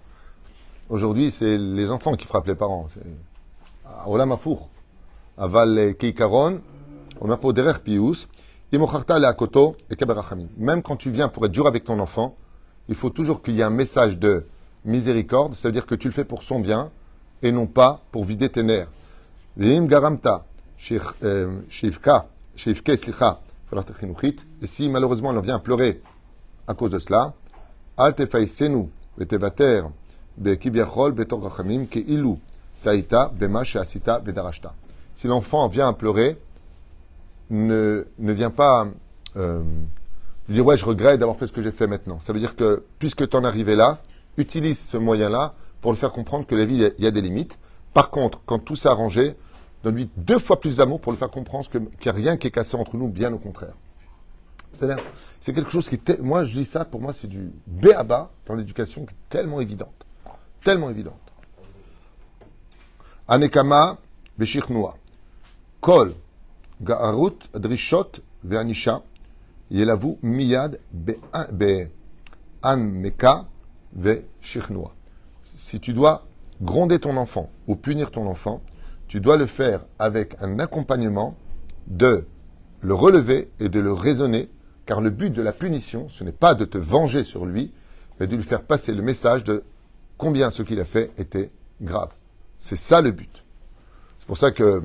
[0.90, 2.86] Aujourd'hui, c'est les enfants qui frappent les parents.
[2.92, 3.00] C'est
[4.06, 4.68] Olam Afour.
[5.38, 6.60] Aval Keikaron,
[7.54, 8.28] derer pius,
[8.72, 9.96] imocharta le akoto et.
[10.58, 12.34] Même quand tu viens pour être dur avec ton enfant,
[12.88, 14.46] il faut toujours qu'il y ait un message de
[14.84, 16.90] miséricorde, c'est-à-dire que tu le fais pour son bien
[17.42, 18.88] et non pas pour vider tes nerfs.
[19.56, 20.44] Garamta,
[21.22, 21.60] euh,
[24.62, 26.00] et si malheureusement elle en vient à pleurer
[26.66, 27.34] à cause de cela,
[29.18, 29.82] vetevater
[30.36, 32.38] bekibiachol betor rachamim keilu
[32.82, 34.72] taïta bema sheasita bedarashta.
[35.14, 36.38] Si l'enfant vient à pleurer,
[37.50, 38.86] ne, ne vient pas
[39.36, 39.62] euh,
[40.48, 42.18] dire ouais je regrette d'avoir fait ce que j'ai fait maintenant.
[42.20, 43.98] Ça veut dire que puisque tu en es arrivé là,
[44.38, 47.58] utilise ce moyen-là pour le faire comprendre que la vie, il y a- des limites.
[47.92, 49.34] Par contre, quand tout s'est arrangé,
[49.84, 52.50] donne-lui deux fois plus d'amour pour le faire comprendre qu'il n'y a rien qui est
[52.50, 53.74] cassé entre nous, bien au contraire.
[55.40, 58.30] C'est quelque chose qui moi je dis ça, pour moi c'est du B à bas
[58.46, 60.06] dans l'éducation qui est tellement évidente.
[60.64, 61.20] Tellement évidente.
[63.28, 63.98] Anekama.
[65.80, 66.14] Kol
[66.80, 68.12] ga'arut drishot
[69.70, 70.78] yelavu miyad
[72.62, 73.44] be'anmeka
[73.94, 74.92] ve'shichnua.
[75.56, 76.26] Si tu dois
[76.60, 78.62] gronder ton enfant ou punir ton enfant,
[79.08, 81.36] tu dois le faire avec un accompagnement
[81.86, 82.26] de
[82.80, 84.48] le relever et de le raisonner,
[84.86, 87.72] car le but de la punition, ce n'est pas de te venger sur lui,
[88.18, 89.62] mais de lui faire passer le message de
[90.18, 91.50] combien ce qu'il a fait était
[91.80, 92.10] grave.
[92.58, 93.44] C'est ça le but.
[94.20, 94.82] C'est pour ça que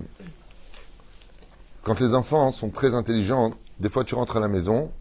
[1.84, 4.91] quand les enfants sont très intelligents, des fois tu rentres à la maison,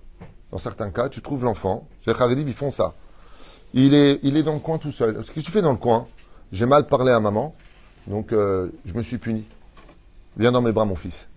[0.53, 1.89] dans certains cas, tu trouves l'enfant.
[2.07, 2.95] Les Haridim, ils font ça.
[3.75, 5.17] Il est, il est dans le coin tout seul.
[5.17, 6.07] Qu'est-ce que tu fais dans le coin
[6.53, 7.55] J'ai mal parlé à maman,
[8.07, 9.45] donc euh, je me suis puni.
[10.37, 11.29] Viens dans mes bras, mon fils.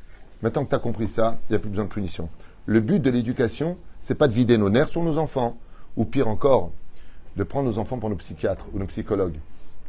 [0.41, 2.29] Maintenant que tu as compris ça, il n'y a plus besoin de punition.
[2.65, 5.57] Le but de l'éducation, c'est pas de vider nos nerfs sur nos enfants,
[5.97, 6.71] ou pire encore,
[7.35, 9.39] de prendre nos enfants pour nos psychiatres ou nos psychologues.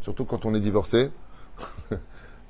[0.00, 1.10] Surtout quand on est divorcé,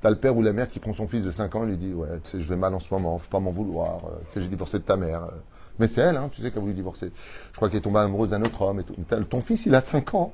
[0.00, 1.76] t'as le père ou la mère qui prend son fils de 5 ans et lui
[1.76, 4.18] dit Ouais, tu sais, je vais mal en ce moment, faut pas m'en vouloir, euh,
[4.28, 5.28] tu sais, j'ai divorcé de ta mère.
[5.80, 7.10] Mais c'est elle, hein, tu sais, qui a voulu divorcer.
[7.52, 8.80] Je crois qu'elle est tombée amoureuse d'un autre homme.
[8.80, 8.94] Et tout.
[9.24, 10.30] Ton fils, il a 5 ans.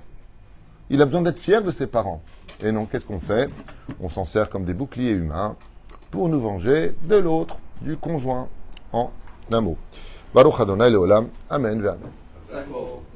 [0.90, 2.20] Il a besoin d'être fier de ses parents.
[2.60, 3.48] Et non, qu'est-ce qu'on fait?
[4.00, 5.54] On s'en sert comme des boucliers humains
[6.10, 8.48] pour nous venger de l'autre, du conjoint,
[8.92, 9.12] en
[9.52, 9.76] un mot.
[10.34, 11.28] Baruch Adonai Leolam.
[11.48, 11.78] Amen.
[11.78, 13.06] Amen.